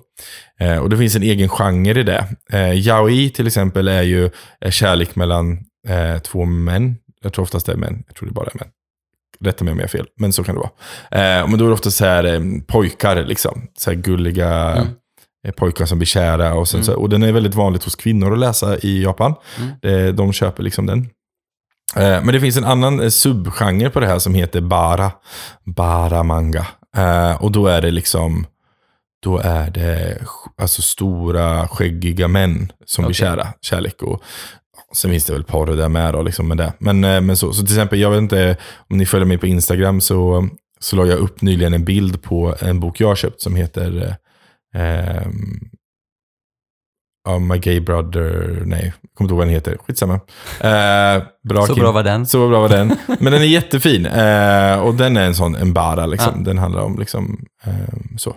Eh, 0.59 0.77
och 0.77 0.89
det 0.89 0.97
finns 0.97 1.15
en 1.15 1.23
egen 1.23 1.49
genre 1.49 1.99
i 1.99 2.03
det. 2.03 2.25
Eh, 2.51 2.73
yaoi 2.73 3.29
till 3.29 3.47
exempel 3.47 3.87
är 3.87 4.01
ju 4.01 4.29
eh, 4.61 4.71
kärlek 4.71 5.15
mellan 5.15 5.51
eh, 5.87 6.17
två 6.21 6.45
män. 6.45 6.95
Jag 7.23 7.33
tror 7.33 7.43
oftast 7.43 7.65
det 7.65 7.71
är 7.71 7.77
män. 7.77 8.03
Jag 8.07 8.15
tror 8.15 8.27
det 8.27 8.33
bara 8.33 8.45
är 8.53 8.57
män. 8.59 8.67
Rätta 9.43 9.63
mig 9.63 9.71
om 9.71 9.77
jag 9.79 9.83
har 9.83 9.89
fel, 9.89 10.07
men 10.17 10.33
så 10.33 10.43
kan 10.43 10.55
det 10.55 10.61
vara. 10.61 10.71
Eh, 11.41 11.47
men 11.47 11.59
då 11.59 11.65
är 11.65 11.69
det 11.69 11.73
ofta 11.73 11.91
så 11.91 12.05
här 12.05 12.23
eh, 12.23 12.41
pojkar, 12.67 13.23
liksom. 13.23 13.67
Så 13.77 13.89
här 13.91 13.97
gulliga 13.97 14.49
Mm. 15.43 15.53
pojkar 15.57 15.85
som 15.85 15.97
blir 15.99 16.05
kära. 16.05 16.53
Och, 16.53 16.67
sen, 16.67 16.77
Mm. 16.77 16.85
så, 16.85 16.93
och 16.93 17.09
den 17.09 17.23
är 17.23 17.31
väldigt 17.31 17.55
vanligt 17.55 17.83
hos 17.83 17.95
kvinnor 17.95 18.33
att 18.33 18.39
läsa 18.39 18.77
i 18.77 19.03
Japan. 19.03 19.33
Mm. 19.83 20.15
De 20.15 20.33
köper 20.33 20.63
liksom 20.63 20.85
den. 20.85 21.09
Men 21.95 22.27
det 22.27 22.39
finns 22.39 22.57
en 22.57 22.63
annan 22.65 23.11
subgenre 23.11 23.89
på 23.89 23.99
det 23.99 24.07
här 24.07 24.19
som 24.19 24.33
heter 24.35 24.61
bara. 24.61 25.11
Bara 25.65 26.23
manga. 26.23 26.67
Och 27.39 27.51
då 27.51 27.67
är 27.67 27.81
det 27.81 27.91
liksom, 27.91 28.45
då 29.23 29.37
är 29.37 29.71
det 29.71 30.17
alltså 30.57 30.81
stora 30.81 31.67
skäggiga 31.67 32.27
män 32.27 32.71
som 32.85 33.05
blir 33.05 33.15
Okej. 33.15 33.27
kära. 33.27 33.47
Kärlek 33.61 34.03
och 34.03 34.23
Sen 34.93 35.11
finns 35.11 35.25
det 35.25 35.33
väl 35.33 35.43
porr 35.43 35.75
där 35.75 35.89
med 35.89 36.13
då, 36.13 36.21
liksom 36.21 36.47
med 36.47 36.57
det. 36.57 36.73
Men, 36.79 37.03
eh, 37.03 37.21
men 37.21 37.37
så, 37.37 37.53
så 37.53 37.65
till 37.65 37.75
exempel, 37.75 37.99
jag 37.99 38.11
vet 38.11 38.17
inte 38.17 38.57
om 38.89 38.97
ni 38.97 39.05
följer 39.05 39.25
mig 39.25 39.37
på 39.37 39.47
Instagram 39.47 40.01
så, 40.01 40.47
så 40.79 40.95
la 40.95 41.05
jag 41.05 41.19
upp 41.19 41.41
nyligen 41.41 41.73
en 41.73 41.85
bild 41.85 42.23
på 42.23 42.55
en 42.59 42.79
bok 42.79 42.99
jag 42.99 43.07
har 43.07 43.15
köpt 43.15 43.41
som 43.41 43.55
heter 43.55 44.17
eh, 44.75 44.81
ehm, 44.81 45.59
ja, 47.23 47.39
My 47.39 47.57
Gay 47.57 47.79
Brother, 47.79 48.61
nej, 48.65 48.93
jag 49.01 49.13
kommer 49.13 49.25
inte 49.25 49.33
ihåg 49.33 49.37
vad 49.37 49.47
den 49.47 49.53
heter. 49.53 49.77
Skitsamma. 49.77 50.13
Eh, 50.59 51.23
bra 51.49 51.67
Så 51.67 51.75
bra 51.75 51.91
var 51.91 52.03
den. 52.03 52.25
Så 52.25 52.49
bra 52.49 52.59
var 52.61 52.69
den. 52.69 52.97
Men 53.19 53.33
den 53.33 53.41
är 53.41 53.45
jättefin. 53.45 54.05
Eh, 54.21 54.79
och 54.79 54.95
den 54.95 55.17
är 55.17 55.25
en 55.25 55.35
sån, 55.35 55.55
en 55.55 55.73
bara 55.73 56.05
liksom. 56.05 56.43
Den 56.43 56.57
handlar 56.57 56.81
om 56.81 56.99
liksom, 56.99 57.45
eh, 57.63 58.17
så. 58.17 58.35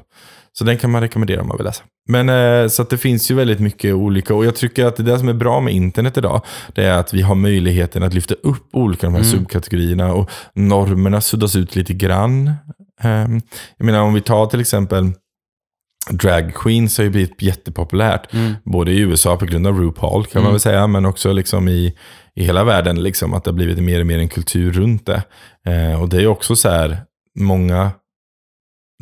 Så 0.59 0.65
den 0.65 0.79
kan 0.79 0.91
man 0.91 1.01
rekommendera 1.01 1.41
om 1.41 1.49
man 1.49 1.57
vill 1.57 1.67
läsa. 1.67 1.83
Men 2.09 2.29
eh, 2.29 2.69
så 2.69 2.83
att 2.83 2.91
det 2.91 2.99
finns 2.99 3.31
ju 3.31 3.35
väldigt 3.35 3.61
mycket 3.61 3.95
olika. 3.95 4.35
Och 4.35 4.45
jag 4.45 4.57
tycker 4.57 4.85
att 4.85 4.97
det 4.97 5.03
där 5.03 5.19
som 5.19 5.29
är 5.29 5.33
bra 5.33 5.61
med 5.61 5.75
internet 5.75 6.17
idag, 6.17 6.43
det 6.75 6.85
är 6.85 6.93
att 6.99 7.15
vi 7.15 7.23
har 7.23 7.35
möjligheten 7.35 8.03
att 8.03 8.15
lyfta 8.15 8.35
upp 8.35 8.69
olika 8.73 9.07
de 9.07 9.15
här 9.15 9.21
Mm. 9.21 9.33
subkategorierna. 9.33 10.13
Och 10.13 10.31
normerna 10.55 11.21
suddas 11.21 11.57
ut 11.57 11.77
lite 11.77 11.95
grann. 11.95 12.47
Eh, 13.03 13.11
jag 13.77 13.85
menar 13.87 14.01
om 14.01 14.15
vi 14.15 14.21
tar 14.21 14.47
till 14.47 14.61
exempel 14.61 15.13
Drag 16.11 16.55
queens 16.55 16.99
har 16.99 17.05
ju 17.05 17.11
blivit 17.11 17.43
jättepopulärt. 17.43 18.33
Mm. 18.35 18.55
Både 18.65 18.93
i 18.93 18.99
USA 18.99 19.37
på 19.37 19.45
grund 19.45 19.67
av 19.67 19.79
RuPaul 19.81 20.27
kan 20.27 20.43
man 20.43 20.47
Mm. 20.47 20.53
väl 20.53 20.61
säga, 20.61 20.87
men 20.87 21.07
också 21.07 21.33
liksom 21.33 21.69
i, 21.69 21.95
i 22.35 22.45
hela 22.45 22.65
världen. 22.65 23.03
Liksom, 23.03 23.35
att 23.35 23.45
det 23.45 23.51
har 23.51 23.55
blivit 23.57 23.79
mer 23.83 24.01
och 24.01 24.07
mer 24.07 24.19
en 24.19 24.29
kultur 24.29 24.73
runt 24.73 25.07
det. 25.07 25.23
Eh, 25.67 26.03
och 26.03 26.09
det 26.09 26.17
är 26.17 26.21
ju 26.21 26.27
också 26.27 26.57
så 26.57 26.69
här, 26.69 26.99
många, 27.39 27.91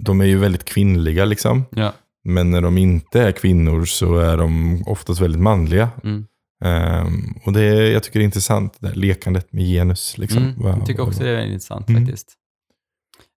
de 0.05 0.21
är 0.21 0.25
ju 0.25 0.39
väldigt 0.39 0.65
kvinnliga 0.65 1.25
liksom. 1.25 1.65
Ja. 1.71 1.93
Men 2.25 2.51
när 2.51 2.61
de 2.61 2.79
inte 2.79 3.23
är 3.23 3.33
kvinnor 3.33 3.85
så 3.85 4.17
är 4.19 4.37
de 4.37 4.83
oftast 4.87 5.21
väldigt 5.21 5.41
manliga. 5.41 5.91
Mm. 6.05 6.27
Ehm, 6.65 7.35
och 7.45 7.53
det 7.53 7.63
är, 7.63 7.91
jag 7.93 8.03
tycker 8.03 8.19
det 8.19 8.23
är 8.23 8.25
intressant, 8.25 8.77
det 8.81 8.89
här 8.89 8.95
lekandet 8.95 9.53
med 9.53 9.65
genus. 9.65 10.19
Liksom. 10.19 10.43
Mm. 10.43 10.79
Jag 10.79 10.87
tycker 10.87 11.03
också 11.03 11.23
det 11.25 11.31
är 11.31 11.45
intressant 11.45 11.89
Mm. 11.89 12.07
faktiskt. 12.07 12.29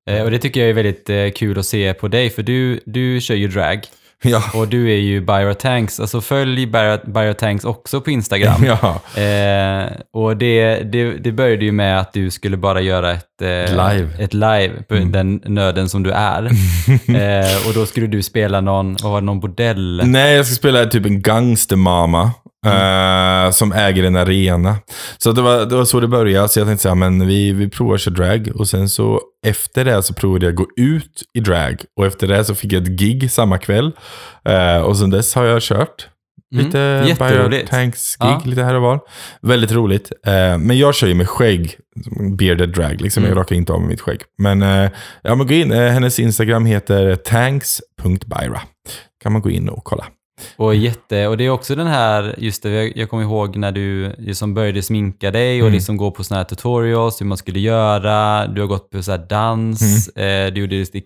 Eh, 0.10 0.23
och 0.23 0.32
det 0.32 0.39
tycker 0.39 0.60
jag 0.60 0.69
är 0.69 0.73
väldigt 0.73 1.10
eh, 1.10 1.30
kul 1.30 1.60
att 1.60 1.65
se 1.65 1.93
på 1.93 2.08
dig, 2.08 2.30
för 2.30 2.43
du, 2.43 2.80
du 2.86 3.21
kör 3.21 3.36
ju 3.36 3.47
drag. 3.47 3.82
Ja. 4.29 4.43
Och 4.53 4.67
du 4.67 4.91
är 4.91 4.97
ju 4.97 5.21
Byra 5.21 5.53
Tanks, 5.53 5.99
alltså 5.99 6.21
följ 6.21 6.65
Byra, 6.65 6.97
Byra 7.05 7.33
Tanks 7.33 7.65
också 7.65 8.01
på 8.01 8.11
Instagram. 8.11 8.65
ja. 8.65 9.21
Eh, 9.21 9.85
och 10.13 10.38
det, 10.38 10.75
det, 10.91 11.11
det 11.17 11.31
började 11.31 11.65
ju 11.65 11.71
med 11.71 11.99
att 11.99 12.13
du 12.13 12.31
skulle 12.31 12.57
bara 12.57 12.81
göra 12.81 13.11
ett, 13.11 13.41
eh, 13.41 13.47
Live. 13.71 14.07
ett 14.19 14.33
live 14.33 14.71
på 14.89 14.95
Mm. 14.95 15.11
den 15.11 15.41
nöden 15.45 15.89
som 15.89 16.03
du 16.03 16.11
är. 16.11 16.43
eh, 17.07 17.67
och 17.67 17.73
då 17.73 17.85
skulle 17.85 18.07
du 18.07 18.23
spela 18.23 18.61
någon, 18.61 18.97
vad 19.03 19.11
var 19.11 19.21
det, 19.21 19.25
någon 19.25 19.39
bordell? 19.39 20.01
Nej, 20.05 20.35
jag 20.35 20.45
ska 20.45 20.55
spela 20.55 20.85
typ 20.85 21.05
en 21.05 21.21
gangstermama. 21.21 22.31
Mm. 22.65 23.45
eh, 23.45 23.51
som 23.51 23.71
äger 23.73 24.04
en 24.04 24.15
arena. 24.15 24.75
Så 25.17 25.32
det 25.32 25.41
var, 25.41 25.65
det 25.65 25.75
var 25.75 25.86
så 25.86 25.99
det 25.99 26.08
började. 26.08 26.49
Så 26.49 26.60
jag 26.60 26.67
tänkte 26.67 26.82
säga, 26.84 26.95
men 26.95 27.28
vi, 27.28 27.51
vi 27.51 27.69
provar 27.69 27.95
att 27.95 28.01
köra 28.01 28.13
drag. 28.15 28.49
Och 28.56 28.67
sen 28.67 28.89
så 28.89 29.21
efter 29.47 29.86
det 29.86 30.04
så 30.04 30.13
provade 30.13 30.45
jag 30.45 30.51
att 30.51 30.58
gå 30.58 30.67
ut 30.78 31.23
i 31.34 31.39
drag. 31.39 31.82
Och 31.99 32.06
efter 32.06 32.28
det 32.28 32.45
så 32.45 32.56
fick 32.56 32.73
jag 32.73 32.84
ett 32.84 32.89
gig 32.89 33.32
samma 33.32 33.58
kväll. 33.58 33.91
Eh, 34.49 34.78
och 34.78 34.97
sen 34.97 35.10
dess 35.10 35.36
har 35.36 35.45
jag 35.45 35.62
kört 35.62 36.08
Mm. 36.54 36.65
lite 36.65 37.04
Jätteroligt. 37.08 37.69
Tanks 37.69 38.15
gig 38.15 38.28
Ja. 38.28 38.41
lite 38.45 38.63
här 38.63 38.75
och 38.75 38.82
var. 38.82 38.99
Väldigt 39.41 39.71
roligt. 39.71 40.12
Eh, 40.28 40.58
men 40.58 40.78
jag 40.78 40.95
kör 40.95 41.08
ju 41.08 41.13
med 41.13 41.30
skägg. 41.30 41.75
Bearded 42.38 42.69
drag 42.69 43.01
liksom. 43.01 43.23
Mm. 43.23 43.30
Jag 43.36 43.39
rakar 43.41 43.56
inte 43.56 43.73
av 43.73 43.80
med 43.80 43.89
mitt 43.89 44.01
skägg. 44.01 44.21
Men, 44.38 44.62
ja, 45.21 45.36
men 45.36 45.47
gå 45.47 45.54
in. 45.54 45.71
Hennes 45.71 46.19
Instagram 46.19 46.65
heter 46.65 47.15
tanks.byra. 47.15 48.62
Kan 49.23 49.32
man 49.32 49.41
gå 49.41 49.49
in 49.49 49.69
och 49.69 49.84
kolla. 49.84 50.06
Och, 50.56 50.76
jätte, 50.76 51.28
och 51.28 51.38
det 51.38 51.45
är 51.45 51.50
också 51.50 51.76
den 51.76 51.88
här, 51.88 52.36
just 52.38 52.63
det, 52.63 52.91
jag, 52.95 53.10
kommer 53.10 53.24
ihåg 53.24 53.56
när 53.58 53.71
du 53.71 54.15
liksom 54.17 54.54
började 54.54 54.82
sminka 54.82 55.32
dig 55.32 55.62
och 55.62 55.67
Mm. 55.67 55.74
liksom 55.74 55.98
gå 55.98 56.12
på 56.12 56.24
såna 56.24 56.38
här 56.38 56.45
tutorials, 56.45 57.21
hur 57.21 57.26
man 57.26 57.38
skulle 57.38 57.60
göra, 57.60 58.48
du 58.48 58.62
har 58.62 58.67
gått 58.67 58.89
på 58.89 59.04
så 59.04 59.12
här 59.12 59.26
dans, 59.30 60.08
eh, 60.08 60.54
du 60.54 60.62
gjorde 60.62 60.76
lite 60.76 61.02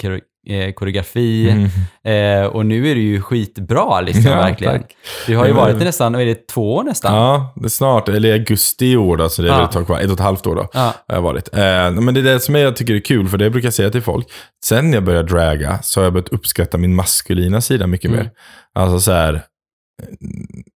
eh, 0.48 0.74
koreografi 0.74 1.50
Mm. 1.50 2.42
eh, 2.44 2.48
och 2.48 2.66
nu 2.66 2.92
är 2.92 2.96
du 2.96 3.02
ju 3.02 3.22
skitbra 3.22 4.02
liksom 4.02 4.24
Ja, 4.32 4.36
verkligen. 4.38 4.82
tack. 4.82 4.96
Du 5.28 5.38
har 5.38 5.46
ju 5.48 5.54
varit 5.54 5.82
i 5.82 5.86
nästan, 5.86 6.16
är 6.16 6.26
det, 6.26 6.48
två 6.48 6.76
år 6.76 6.84
nästan? 6.84 7.16
Ja, 7.16 7.54
det 7.56 7.66
är 7.66 7.70
snart. 7.70 8.10
Eller 8.10 8.30
i 8.30 8.32
augusti 8.32 8.86
i 8.92 8.98
år 8.98 9.18
då, 9.18 9.30
så 9.30 9.42
det 9.42 9.50
är 9.50 9.56
väl 9.56 9.66
ett 9.66 9.72
tag 9.72 9.86
kvar. 9.86 10.00
Ett 10.00 10.08
och 10.08 10.14
ett 10.14 10.20
halvt 10.20 10.48
år 10.48 10.56
då. 10.56 10.68
Ja. 10.74 10.94
Har 11.08 11.16
jag 11.16 11.22
varit. 11.22 11.54
Eh, 11.54 11.92
men 11.92 12.14
det 12.14 12.20
är 12.20 12.24
det 12.24 12.40
som 12.40 12.56
jag 12.56 12.76
tycker 12.76 12.94
är 12.96 13.00
kul, 13.00 13.28
för 13.28 13.38
det 13.38 13.50
brukar 13.50 13.68
jag 13.68 13.74
säga 13.74 13.90
till 13.90 14.02
folk. 14.02 14.28
Sen 14.66 14.94
jag 14.94 15.04
började 15.04 15.28
draga 15.30 15.80
så 15.84 16.00
har 16.00 16.04
jag 16.04 16.14
börjat 16.14 16.30
uppskatta 16.30 16.78
min 16.78 16.96
maskulina 16.96 17.62
sida 17.62 17.88
mycket 17.88 18.12
Mm. 18.12 18.20
mer. 18.20 18.32
Alltså 18.76 19.00
så 19.00 19.12
här, 19.12 19.42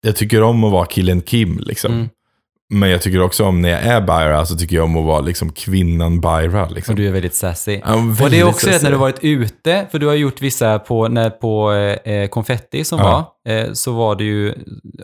jag 0.02 0.15
tycker 0.15 0.43
om 0.43 0.63
att 0.63 0.71
vara 0.71 0.86
killen 0.86 1.21
Kim 1.21 1.60
liksom. 1.62 2.10
Men 2.74 2.90
jag 2.90 3.02
tycker 3.02 3.22
också 3.22 3.46
om 3.46 3.62
när 3.62 3.70
jag 3.70 3.80
är 3.82 4.02
Byra 4.02 4.46
så 4.46 4.56
tycker 4.56 4.76
jag 4.76 4.86
om 4.86 4.98
att 4.98 5.06
vara 5.06 5.20
liksom 5.22 5.52
kvinnan 5.52 6.22
Byra. 6.22 6.68
Liksom. 6.70 6.94
Och 6.94 6.98
du 6.98 7.08
är 7.08 7.12
väldigt 7.12 7.36
sassy. 7.36 7.82
Ja, 7.86 7.94
Och 7.96 8.02
det 8.06 8.12
är 8.12 8.16
väldigt 8.24 8.44
också 8.44 8.68
sassy. 8.68 8.84
när 8.84 8.92
du 8.92 8.98
varit 8.98 9.20
ute, 9.22 9.86
för 9.92 10.00
du 10.00 10.08
har 10.08 10.14
gjort 10.14 10.42
vissa 10.42 10.80
på, 10.80 11.08
när, 11.08 11.30
på 11.30 11.72
eh, 12.04 12.28
konfetti 12.28 12.84
som 12.84 13.00
Ja. 13.00 13.06
var, 13.06 13.20
eh, 13.20 13.26
så 13.73 13.91
var 13.91 14.15
det 14.15 14.23
ju, 14.23 14.54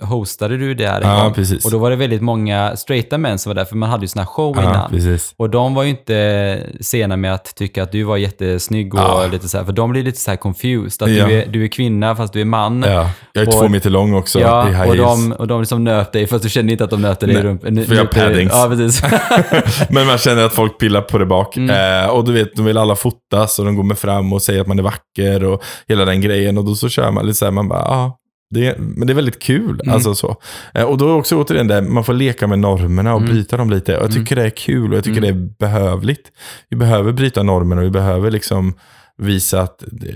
hostade 0.02 0.58
du 0.58 0.74
där 0.74 1.02
en 1.02 1.10
Ja, 1.10 1.24
gång. 1.24 1.34
precis. 1.34 1.66
Och 1.66 1.72
då 1.72 1.78
var 1.78 1.90
det 1.90 1.96
väldigt 1.96 2.22
många 2.22 2.76
straighta 2.76 3.18
män 3.18 3.40
som 3.40 3.50
var 3.50 3.56
där, 3.56 3.66
för 3.66 3.76
man 3.76 3.90
hade 3.90 4.04
ju 4.04 4.08
såna 4.08 4.24
här 4.24 4.28
show 4.30 4.54
Ja, 4.58 4.64
innan. 4.64 4.90
precis. 4.90 5.34
Och 5.38 5.50
de 5.50 5.74
var 5.74 5.84
ju 5.84 5.90
inte 5.90 6.60
sena 6.82 7.18
med 7.18 7.34
att 7.34 7.56
tycka 7.56 7.84
att 7.84 7.92
du 7.92 8.04
var 8.04 8.18
jättesnygg 8.18 8.94
och 8.94 9.00
Ja. 9.00 9.28
lite 9.32 9.48
så 9.50 9.58
här, 9.58 9.66
för 9.66 9.72
de 9.72 9.92
blir 9.92 10.04
lite 10.04 10.20
så 10.20 10.32
här 10.32 10.38
confused. 10.38 11.02
Att 11.04 11.08
du, 11.08 11.20
är, 11.20 11.48
du 11.48 11.64
är 11.64 11.68
kvinna 11.68 12.16
fast 12.16 12.34
du 12.34 12.42
är 12.42 12.46
man. 12.46 12.84
Ja, 12.88 13.10
jag 13.34 13.42
är 13.44 13.48
Och- 13.48 13.54
två 13.54 13.70
meter 13.70 13.90
lång 13.90 14.14
också 14.14 14.40
i 14.40 14.42
Ja, 14.42 14.64
high 14.66 14.90
och 14.90 14.98
de, 14.98 15.32
och 15.32 15.48
de 15.48 15.60
liksom 15.62 15.84
nöp 15.84 16.12
dig, 16.12 16.28
fast 16.28 16.44
du 16.44 16.50
kände 16.50 16.72
inte 16.72 16.84
att 16.84 16.90
de 16.90 17.02
nöpte 17.02 17.26
dig 17.26 17.36
i 17.36 17.42
rumpan. 17.42 17.86
för 17.86 17.96
jag 17.96 18.02
har 18.06 18.14
paddings. 18.14 18.52
Ja, 18.56 18.68
precis. 18.70 19.02
Men 19.90 20.08
man 20.08 20.18
känner 20.18 20.44
att 20.46 20.54
folk 20.54 20.80
pillar 20.80 21.02
på 21.02 21.18
det 21.18 21.26
bak. 21.26 21.58
Mm. 21.58 22.04
Eh, 22.04 22.10
och 22.10 22.26
du 22.26 22.32
vet, 22.34 22.56
de 22.56 22.66
vill 22.66 22.78
alla 22.78 22.96
fotas 22.96 23.60
och 23.60 23.66
de 23.66 23.76
går 23.76 23.84
med 23.84 23.98
fram 23.98 24.34
och 24.34 24.42
säger 24.42 24.62
att 24.62 24.68
man 24.68 24.80
är 24.80 24.84
vacker 24.84 25.44
och 25.44 25.64
hela 25.88 26.06
den 26.06 26.22
grejen. 26.22 26.58
Och 26.58 26.66
då 26.66 26.76
så 26.76 26.90
kör 26.90 27.12
man 27.12 27.26
lite 27.26 27.38
så 27.38 27.46
här, 27.46 27.52
man 27.52 27.68
bara, 27.68 27.80
ja. 27.80 28.18
Det, 28.50 28.76
men 28.80 29.08
det 29.08 29.14
är 29.14 29.16
väldigt 29.16 29.40
kul. 29.40 29.82
Mm. 29.84 29.94
Alltså 29.96 30.16
så. 30.16 30.36
Eh, 30.74 30.84
och 30.84 30.98
då 30.98 31.10
är 31.10 31.14
också 31.16 31.36
återigen 31.42 31.68
det, 31.68 31.82
man 31.82 32.04
får 32.04 32.14
leka 32.14 32.48
med 32.48 32.60
normerna 32.60 33.14
och 33.14 33.22
Mm. 33.22 33.34
bryta 33.34 33.58
dem 33.58 33.70
lite. 33.70 33.98
Och 33.98 34.04
jag 34.04 34.12
tycker 34.14 34.36
det 34.36 34.44
är 34.46 34.50
kul 34.50 34.92
och 34.92 34.98
jag 34.98 35.04
tycker 35.04 35.18
Mm. 35.24 35.38
det 35.58 35.66
är 35.66 35.70
behövligt. 35.70 36.32
Vi 36.70 36.78
behöver 36.78 37.12
bryta 37.12 37.44
normerna 37.44 37.82
och 37.82 37.86
vi 37.88 37.92
behöver 37.92 38.32
liksom 38.32 38.74
visa 39.18 39.62
att 39.62 39.84
det, 39.92 40.16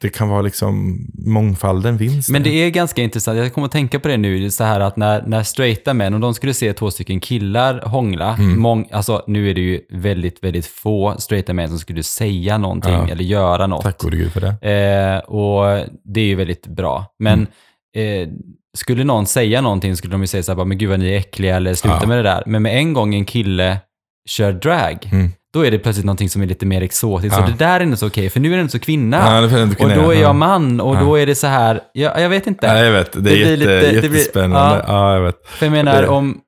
det 0.00 0.08
kan 0.08 0.28
vara 0.28 0.42
liksom 0.42 0.98
mångfalden 1.26 1.96
vinst. 1.96 2.28
Men 2.30 2.42
det 2.42 2.50
är 2.50 2.70
ganska 2.70 3.02
intressant, 3.02 3.38
jag 3.38 3.52
kommer 3.54 3.66
att 3.66 3.72
tänka 3.72 4.00
på 4.00 4.08
det 4.08 4.16
nu, 4.16 4.50
så 4.50 4.64
här 4.64 4.80
att 4.80 4.96
när, 4.96 5.22
när 5.26 5.42
straighta 5.42 5.94
män, 5.94 6.14
om 6.14 6.20
de 6.20 6.34
skulle 6.34 6.54
se 6.54 6.72
två 6.72 6.90
stycken 6.90 7.20
killar 7.20 7.80
hångla, 7.80 8.34
Mm. 8.38 8.60
mång, 8.60 8.88
alltså 8.92 9.24
nu 9.26 9.50
är 9.50 9.54
det 9.54 9.60
ju 9.60 9.80
väldigt, 9.90 10.44
väldigt 10.44 10.66
få 10.66 11.14
straighta 11.18 11.52
män 11.52 11.68
som 11.68 11.78
skulle 11.78 12.02
säga 12.02 12.58
någonting 12.58 12.92
Ja. 12.92 13.08
eller 13.08 13.24
göra 13.24 13.66
något. 13.66 13.82
Tack 13.82 13.98
gode 13.98 14.16
gud 14.16 14.32
för 14.32 14.40
det. 14.40 14.70
Eh, 14.70 15.18
och 15.18 15.86
det 16.04 16.20
är 16.20 16.26
ju 16.26 16.34
väldigt 16.34 16.66
bra. 16.66 17.14
Men 17.18 17.46
Mm. 17.96 18.22
eh, 18.22 18.28
skulle 18.78 19.04
någon 19.04 19.26
säga 19.26 19.60
någonting 19.60 19.96
skulle 19.96 20.12
de 20.12 20.20
ju 20.20 20.26
säga 20.26 20.42
så 20.42 20.54
här, 20.54 20.64
men 20.64 20.78
gud 20.78 20.88
vad 20.90 21.00
ni 21.00 21.12
är 21.12 21.16
äckliga 21.18 21.56
eller 21.56 21.74
sluta 21.74 21.98
Ja. 22.02 22.08
med 22.08 22.18
det 22.18 22.22
där. 22.22 22.42
Men 22.46 22.62
med 22.62 22.76
en 22.78 22.92
gång 22.92 23.14
en 23.14 23.24
kille 23.24 23.78
kör 24.28 24.52
drag, 24.52 25.08
Mm. 25.12 25.30
Då 25.56 25.66
är 25.66 25.70
det 25.70 25.78
plötsligt 25.78 26.06
någonting 26.06 26.30
som 26.30 26.42
är 26.42 26.46
lite 26.46 26.66
mer 26.66 26.82
exotiskt. 26.82 27.34
Ja. 27.36 27.42
Och 27.44 27.50
det 27.50 27.56
där 27.56 27.80
är 27.80 27.84
inte 27.84 27.96
så 27.96 28.06
okej, 28.06 28.30
för 28.30 28.40
nu 28.40 28.52
är 28.54 28.56
den 28.56 28.68
så 28.68 28.78
kvinna. 28.78 29.16
Ja, 29.16 29.62
inte 29.62 29.84
och 29.84 29.90
då 29.90 30.10
är 30.14 30.20
jag 30.20 30.34
man 30.34 30.80
och 30.80 30.96
Ja. 30.96 31.00
då 31.00 31.16
är 31.18 31.26
det 31.26 31.34
så 31.34 31.46
här, 31.46 31.80
jag, 31.92 32.20
jag 32.20 32.28
vet 32.28 32.46
inte. 32.46 32.66
Ja, 32.66 32.78
jag 32.84 32.92
vet. 32.92 33.12
Det 33.12 33.18
är 33.18 33.22
Det 33.22 33.30
blir 33.30 33.36
jätte, 33.38 33.56
lite- 33.56 33.80
det 34.00 34.08
blir- 34.08 34.18
jättespännande. 34.18 34.84
ja. 34.88 35.14
jag 35.14 35.20
vet. 35.22 35.46
För 35.48 35.66
jag 35.66 35.72
menar, 35.72 36.02
Det- 36.02 36.08
om... 36.08 36.38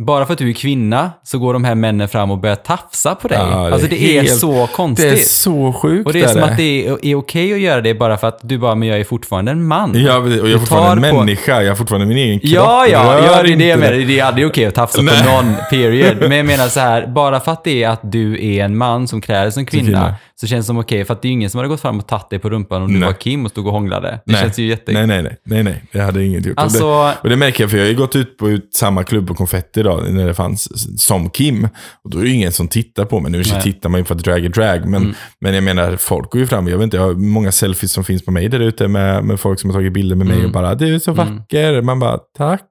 Bara 0.00 0.26
för 0.26 0.32
att 0.32 0.38
du 0.38 0.48
är 0.48 0.52
kvinna 0.52 1.10
så 1.22 1.38
går 1.38 1.52
de 1.52 1.64
här 1.64 1.74
männen 1.74 2.08
fram 2.08 2.30
och 2.30 2.38
börjar 2.38 2.56
tafsa 2.56 3.14
på 3.14 3.28
dig. 3.28 3.38
Ja, 3.38 3.44
det 3.46 3.52
är 3.68 3.70
alltså 3.72 3.88
det 3.88 4.02
är 4.18 4.22
helt- 4.22 4.38
så 4.40 4.66
konstigt. 4.66 5.08
Det 5.10 5.14
är 5.20 5.24
så 5.24 5.72
sjukt. 5.72 6.06
och 6.06 6.12
det 6.12 6.20
är 6.22 6.28
som 6.28 6.42
att 6.42 6.56
det 6.56 6.86
är, 6.88 6.98
är 7.06 7.14
okej 7.14 7.52
att 7.52 7.60
göra 7.60 7.80
det 7.80 7.94
bara 7.94 8.16
för 8.16 8.28
att 8.28 8.38
du 8.42 8.58
bara, 8.58 8.74
men 8.74 8.88
jag 8.88 9.00
är 9.00 9.04
fortfarande 9.04 9.52
en 9.52 9.66
man. 9.66 9.92
Ja, 9.94 10.16
och 10.16 10.30
jag 10.30 10.50
är 10.50 10.58
fortfarande 10.58 11.08
en 11.08 11.14
på- 11.14 11.20
människa. 11.20 11.62
Jag 11.62 11.70
har 11.70 11.76
fortfarande 11.76 12.06
min 12.06 12.16
egen 12.16 12.40
kropp. 12.40 12.52
Ja, 12.52 12.86
ja, 12.86 12.98
Rör 12.98 13.26
ja, 13.36 13.42
det 13.42 13.52
är 13.52 13.56
det 13.56 13.66
jag 13.66 13.78
menar. 13.78 13.92
Det 14.06 14.20
är 14.20 14.24
aldrig 14.24 14.46
okej 14.46 14.66
att 14.66 14.74
tafsa 14.74 15.02
Nej. 15.02 15.22
på 15.22 15.30
någon, 15.32 15.54
period. 15.70 16.16
Men 16.20 16.32
jag 16.36 16.46
menar 16.46 16.68
så 16.68 16.80
här, 16.80 17.06
bara 17.06 17.40
för 17.40 17.52
att 17.52 17.64
det 17.64 17.82
är 17.82 17.88
att 17.88 18.00
du 18.12 18.46
är 18.56 18.64
en 18.64 18.76
man 18.76 19.08
som 19.08 19.20
klär 19.20 19.42
dig 19.42 19.52
som 19.52 19.66
kvinna. 19.66 20.14
Så 20.42 20.46
känns 20.48 20.64
det 20.64 20.66
som 20.66 20.78
okej, 20.78 21.04
för 21.04 21.12
att 21.14 21.22
det 21.22 21.26
är 21.26 21.30
ju 21.30 21.32
ingen 21.32 21.50
som 21.50 21.58
hade 21.58 21.68
gått 21.68 21.80
fram 21.80 21.98
och 21.98 22.06
tagit 22.06 22.30
dig 22.30 22.38
på 22.38 22.50
rumpan 22.50 22.82
om 22.82 22.92
du 22.92 22.98
Nej. 22.98 23.06
var 23.06 23.12
Kim 23.14 23.44
och 23.44 23.50
stod 23.50 23.66
och 23.66 23.72
hånglade. 23.72 24.08
Det 24.26 24.32
Nej. 24.32 24.40
känns 24.42 24.58
ju 24.58 24.66
jätte... 24.66 24.92
Nej, 24.92 25.06
nej, 25.06 25.22
nej, 25.22 25.36
nej, 25.44 25.62
nej, 25.62 25.84
det 25.92 26.00
hade 26.00 26.24
inget 26.24 26.46
gjort. 26.46 26.50
Och 26.50 26.54
det, 26.56 26.62
Alltså, 26.62 27.12
och 27.22 27.28
det 27.28 27.36
märker 27.36 27.64
jag, 27.64 27.70
för 27.70 27.76
jag 27.78 27.84
har 27.84 27.90
ju 27.90 27.96
gått 27.96 28.16
ut 28.16 28.38
på 28.38 28.50
ut 28.50 28.74
samma 28.74 29.04
klubb 29.04 29.28
på 29.28 29.34
Konfetti 29.34 29.80
idag, 29.80 30.12
när 30.12 30.26
det 30.26 30.34
fanns 30.34 30.68
som 31.04 31.30
Kim. 31.30 31.68
Och 32.04 32.10
då 32.10 32.18
är 32.18 32.22
det 32.22 32.28
ju 32.28 32.34
ingen 32.34 32.52
som 32.52 32.68
tittar 32.68 33.04
på 33.04 33.20
mig. 33.20 33.32
Nu 33.32 33.38
Nej. 33.38 33.62
tittar 33.62 33.88
man 33.88 34.00
ju 34.00 34.04
för 34.04 34.14
att 34.14 34.24
drag 34.24 34.44
är 34.44 34.48
drag, 34.48 34.80
men, 34.88 35.02
Mm. 35.02 35.14
men 35.40 35.54
jag 35.54 35.64
menar, 35.64 35.96
folk 35.96 36.30
går 36.30 36.40
ju 36.40 36.46
fram. 36.46 36.68
Jag 36.68 36.76
vet 36.78 36.84
inte, 36.84 36.96
jag 36.96 37.04
har 37.04 37.14
många 37.14 37.52
selfies 37.52 37.92
som 37.92 38.04
finns 38.04 38.24
på 38.24 38.30
mig 38.30 38.48
där 38.48 38.60
ute 38.60 38.88
med, 38.88 39.24
med 39.24 39.40
folk 39.40 39.60
som 39.60 39.70
har 39.70 39.74
tagit 39.76 39.92
bilder 39.92 40.16
med 40.16 40.26
mig 40.26 40.36
Mm. 40.36 40.46
och 40.46 40.52
bara, 40.52 40.74
du 40.74 40.94
är 40.94 40.98
så 40.98 41.10
Mm. 41.10 41.36
vacker. 41.38 41.82
Man 41.82 41.98
bara, 41.98 42.18
tack. 42.38 42.68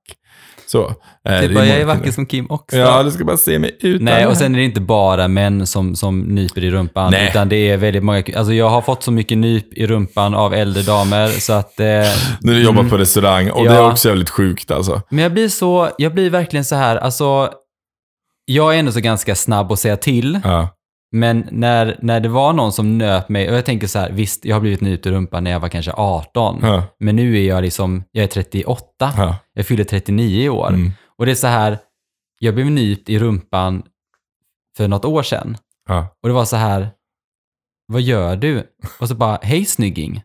Så. 0.71 0.85
eh, 0.85 0.93
det 1.23 1.29
det 1.29 1.45
är 1.45 1.53
bara, 1.53 1.65
jag 1.65 1.77
är 1.77 1.85
vacker 1.85 2.11
som 2.11 2.25
Kim 2.25 2.45
också. 2.49 2.77
Ja, 2.77 3.03
du 3.03 3.11
ska 3.11 3.25
bara 3.25 3.37
se 3.37 3.59
mig 3.59 3.77
utan 3.81 4.05
Nej, 4.05 4.21
det 4.21 4.27
och 4.27 4.37
sen 4.37 4.55
är 4.55 4.59
det 4.59 4.65
inte 4.65 4.81
bara 4.81 5.27
män 5.27 5.67
som, 5.67 5.95
som 5.95 6.19
nyper 6.19 6.63
i 6.63 6.71
rumpan, 6.71 7.11
Nej. 7.11 7.27
utan 7.29 7.49
det 7.49 7.55
är 7.55 7.77
väldigt 7.77 8.03
många... 8.03 8.23
Alltså 8.35 8.53
jag 8.53 8.69
har 8.69 8.81
fått 8.81 9.03
så 9.03 9.11
mycket 9.11 9.37
nyp 9.37 9.73
i 9.73 9.87
rumpan 9.87 10.33
av 10.33 10.53
äldre 10.53 10.83
damer, 10.83 11.27
så 11.27 11.53
att... 11.53 11.79
Eh, 11.79 11.85
När 12.41 12.53
du 12.53 12.63
jobbar 12.63 12.79
mm. 12.79 12.89
på 12.89 12.97
restaurang. 12.97 13.51
Och 13.51 13.65
det 13.65 13.73
Ja. 13.73 13.87
är 13.87 13.91
också 13.91 14.07
jävligt 14.07 14.29
sjukt 14.29 14.71
alltså. 14.71 15.01
Men 15.09 15.23
jag 15.23 15.33
blir 15.33 15.49
så, 15.49 15.89
jag 15.97 16.13
blir 16.13 16.29
verkligen 16.29 16.65
så 16.65 16.75
här, 16.75 16.95
alltså... 16.95 17.49
Jag 18.45 18.75
är 18.75 18.79
ändå 18.79 18.91
så 18.91 18.99
ganska 18.99 19.35
snabb 19.35 19.71
att 19.71 19.79
säga 19.79 19.97
till, 19.97 20.39
Ja. 20.43 20.69
Men 21.11 21.47
när, 21.51 21.99
när 22.01 22.19
det 22.19 22.29
var 22.29 22.53
någon 22.53 22.73
som 22.73 22.97
nöp 22.97 23.29
mig, 23.29 23.49
och 23.49 23.55
jag 23.55 23.65
tänker 23.65 23.87
så 23.87 23.99
här, 23.99 24.11
visst, 24.11 24.45
jag 24.45 24.55
har 24.55 24.61
blivit 24.61 24.81
nypt 24.81 25.05
i 25.05 25.11
rumpan 25.11 25.43
när 25.43 25.51
jag 25.51 25.59
var 25.59 25.69
kanske 25.69 25.91
18, 25.91 26.59
Ja. 26.61 26.83
men 26.99 27.15
nu 27.15 27.37
är 27.37 27.47
jag 27.47 27.61
liksom, 27.61 28.03
jag 28.11 28.23
är 28.23 28.27
38, 28.27 29.13
Ja. 29.17 29.37
jag 29.53 29.65
fyller 29.65 29.83
39 29.83 30.41
i 30.43 30.49
år. 30.49 30.67
Mm. 30.67 30.91
Och 31.17 31.25
det 31.25 31.31
är 31.31 31.35
så 31.35 31.47
här, 31.47 31.77
jag 32.39 32.53
blev 32.55 32.71
nypt 32.71 33.09
i 33.09 33.19
rumpan 33.19 33.83
för 34.77 34.87
något 34.87 35.05
år 35.05 35.23
sedan. 35.23 35.57
Ja. 35.89 36.15
Och 36.23 36.29
det 36.29 36.33
var 36.35 36.45
så 36.45 36.55
här, 36.55 36.89
vad 37.87 38.01
gör 38.01 38.35
du? 38.35 38.63
Och 38.99 39.07
så 39.07 39.15
bara, 39.15 39.39
hej 39.41 39.65
snygging. 39.65 40.21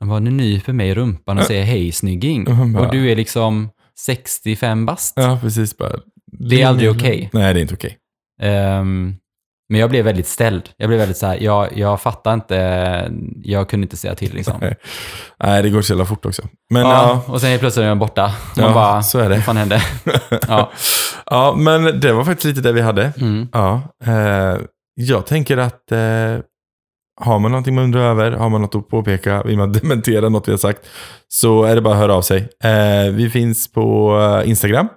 Han 0.00 0.08
bara, 0.08 0.18
nu 0.20 0.30
nyper 0.30 0.72
mig 0.72 0.88
i 0.88 0.94
rumpan 0.94 1.38
och 1.38 1.44
säger 1.44 1.64
hej 1.64 1.92
snygging. 1.92 2.44
Bara- 2.44 2.86
Och 2.86 2.92
du 2.92 3.10
är 3.10 3.16
liksom 3.16 3.70
65 3.98 4.86
bast. 4.86 5.12
ja, 5.16 5.38
precis. 5.42 5.76
Bara. 5.76 5.92
Det 6.32 6.62
är 6.62 6.66
aldrig 6.66 6.90
okej. 6.90 7.30
Nej, 7.32 7.54
det 7.54 7.60
är 7.60 7.62
inte 7.62 7.74
okej. 7.74 7.98
Ehm, 8.42 9.14
men 9.68 9.80
jag 9.80 9.90
blev 9.90 10.04
väldigt 10.04 10.26
ställd. 10.26 10.68
Jag 10.76 10.88
blev 10.88 10.98
väldigt 11.00 11.16
så 11.16 11.26
här, 11.26 11.38
jag, 11.40 11.68
jag 11.78 12.00
fattar 12.00 12.34
inte, 12.34 12.54
jag 13.42 13.68
kunde 13.68 13.84
inte 13.84 13.96
säga 13.96 14.14
till 14.14 14.34
liksom. 14.34 14.58
Nej. 14.60 14.74
Nej, 15.42 15.62
det 15.62 15.70
går 15.70 15.82
så 15.82 15.92
jävla 15.92 16.04
fort 16.04 16.26
också. 16.26 16.42
Men 16.70 16.82
Ja, 16.82 17.22
ja, 17.26 17.32
och 17.32 17.40
sen 17.40 17.50
helt 17.50 17.60
plötsligt 17.60 17.84
är 17.84 17.88
jag 17.88 17.98
borta. 17.98 18.34
Man 18.56 18.66
Ja, 18.66 18.74
bara, 18.74 19.02
så 19.02 19.18
är 19.18 19.28
det. 19.28 19.34
vad 19.34 19.44
fan 19.44 19.56
hände? 19.56 19.82
ja. 20.48 20.70
ja, 21.26 21.54
men 21.56 22.00
det 22.00 22.12
var 22.12 22.24
faktiskt 22.24 22.44
lite 22.56 22.60
det 22.68 22.72
vi 22.72 22.80
hade. 22.80 23.12
Mm. 23.20 23.48
Ja, 23.52 23.80
eh, 24.06 24.58
jag 24.94 25.26
tänker 25.26 25.56
att 25.56 25.92
eh, 25.92 25.98
har 27.20 27.38
man 27.38 27.50
någonting 27.50 27.74
man 27.74 27.84
undrar 27.84 28.00
över, 28.00 28.30
har 28.32 28.48
man 28.48 28.60
något 28.62 28.74
att 28.74 28.88
påpeka, 28.88 29.42
vill 29.42 29.58
man 29.58 29.72
dementera 29.82 30.28
något 30.28 30.48
vi 30.48 30.52
har 30.52 30.58
sagt, 30.58 30.80
så 31.28 31.64
är 31.64 31.74
det 31.74 31.80
bara 31.80 31.94
att 31.94 32.00
höra 32.00 32.14
av 32.14 32.22
sig. 32.22 32.48
Eh, 32.64 33.12
vi 33.12 33.30
finns 33.30 33.72
på 33.72 34.18
eh, 34.42 34.48
Instagram. 34.50 34.88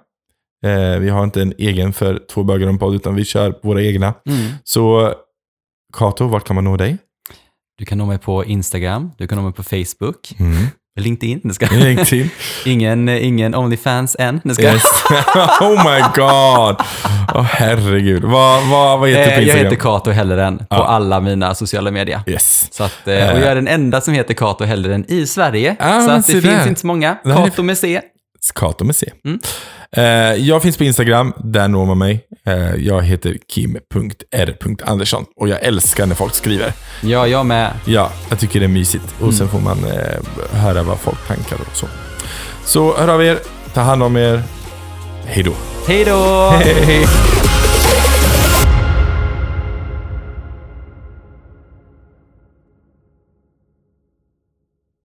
Eh, 0.64 0.98
vi 0.98 1.08
har 1.08 1.24
inte 1.24 1.42
en 1.42 1.52
egen 1.58 1.92
för 1.92 2.20
två 2.30 2.42
bögar 2.42 2.68
en 2.68 2.78
podd, 2.78 2.94
utan 2.94 3.14
vi 3.14 3.24
kör 3.24 3.54
våra 3.62 3.82
egna. 3.82 4.14
Mm. 4.28 4.52
Så 4.64 5.12
Kato, 5.98 6.26
vart 6.26 6.44
kan 6.46 6.54
man 6.54 6.64
nå 6.64 6.76
dig? 6.76 6.98
Du 7.78 7.84
kan 7.84 7.98
nå 7.98 8.06
mig 8.06 8.18
på 8.18 8.44
Instagram, 8.44 9.10
du 9.18 9.26
kan 9.28 9.38
nå 9.38 9.44
mig 9.44 9.52
på 9.52 9.62
Facebook, 9.62 10.34
Mm. 10.40 10.66
LinkedIn, 11.00 11.54
ska. 11.54 11.66
LinkedIn. 11.66 12.30
ingen, 12.66 13.08
ingen 13.08 13.54
Onlyfans 13.54 14.16
än, 14.18 14.40
det 14.44 14.54
ska. 14.54 14.62
Yes. 14.62 14.82
oh 15.60 15.70
my 15.70 16.00
god! 16.14 16.76
Åh 17.34 17.42
herregud. 17.42 18.24
Vad, 18.24 18.68
vad, 18.70 19.00
vad 19.00 19.08
heter 19.08 19.22
du 19.22 19.28
Eh, 19.30 19.34
jag 19.34 19.42
Instagram? 19.42 19.64
heter 19.64 19.76
Kato 19.76 20.10
Helleren 20.10 20.58
på 20.58 20.64
Ja. 20.70 20.84
alla 20.86 21.20
mina 21.20 21.54
sociala 21.54 21.90
medier. 21.90 22.20
Yes. 22.26 22.68
Så 22.70 22.84
att, 22.84 23.08
eh, 23.08 23.14
och 23.14 23.38
jag 23.40 23.42
är 23.42 23.54
den 23.54 23.68
enda 23.68 24.00
som 24.00 24.14
heter 24.14 24.34
Kato 24.34 24.64
Helleren 24.64 25.04
i 25.08 25.26
Sverige. 25.26 25.76
Ah, 25.80 26.00
så 26.00 26.10
att 26.10 26.26
det 26.26 26.32
finns 26.32 26.44
där. 26.44 26.68
inte 26.68 26.80
så 26.80 26.86
många. 26.86 27.14
Kato 27.24 27.62
med 27.62 27.78
C. 27.78 28.00
Kato 28.50 28.84
med 28.84 28.96
C. 28.96 29.10
Mm. 29.24 29.40
Eh, 29.96 30.46
jag 30.48 30.62
finns 30.62 30.76
på 30.76 30.84
Instagram, 30.84 31.32
där 31.44 31.68
når 31.68 31.86
man 31.86 31.98
mig. 31.98 32.26
Eh, 32.46 32.74
jag 32.74 33.02
heter 33.02 33.36
kim.r.andersson 33.48 35.24
och 35.36 35.48
jag 35.48 35.62
älskar 35.62 36.06
när 36.06 36.14
folk 36.14 36.34
skriver. 36.34 36.72
Ja, 37.00 37.26
jag 37.26 37.46
med. 37.46 37.72
Ja, 37.84 38.12
jag 38.30 38.38
tycker 38.38 38.60
det 38.60 38.66
är 38.66 38.68
mysigt. 38.68 39.14
Och 39.20 39.34
sen 39.34 39.48
får 39.48 39.60
man 39.60 39.84
eh, 39.84 40.58
höra 40.60 40.82
vad 40.82 40.98
folk 40.98 41.26
tankar 41.28 41.56
och 41.70 41.76
så. 41.76 41.86
Så 42.64 42.96
hör 42.96 43.08
av 43.08 43.24
er, 43.24 43.38
ta 43.74 43.80
hand 43.80 44.02
om 44.02 44.16
er. 44.16 44.42
Hej 45.26 45.42
då. 45.42 45.52
Hej 45.86 46.04
då! 46.04 46.50
Hej. 46.50 47.06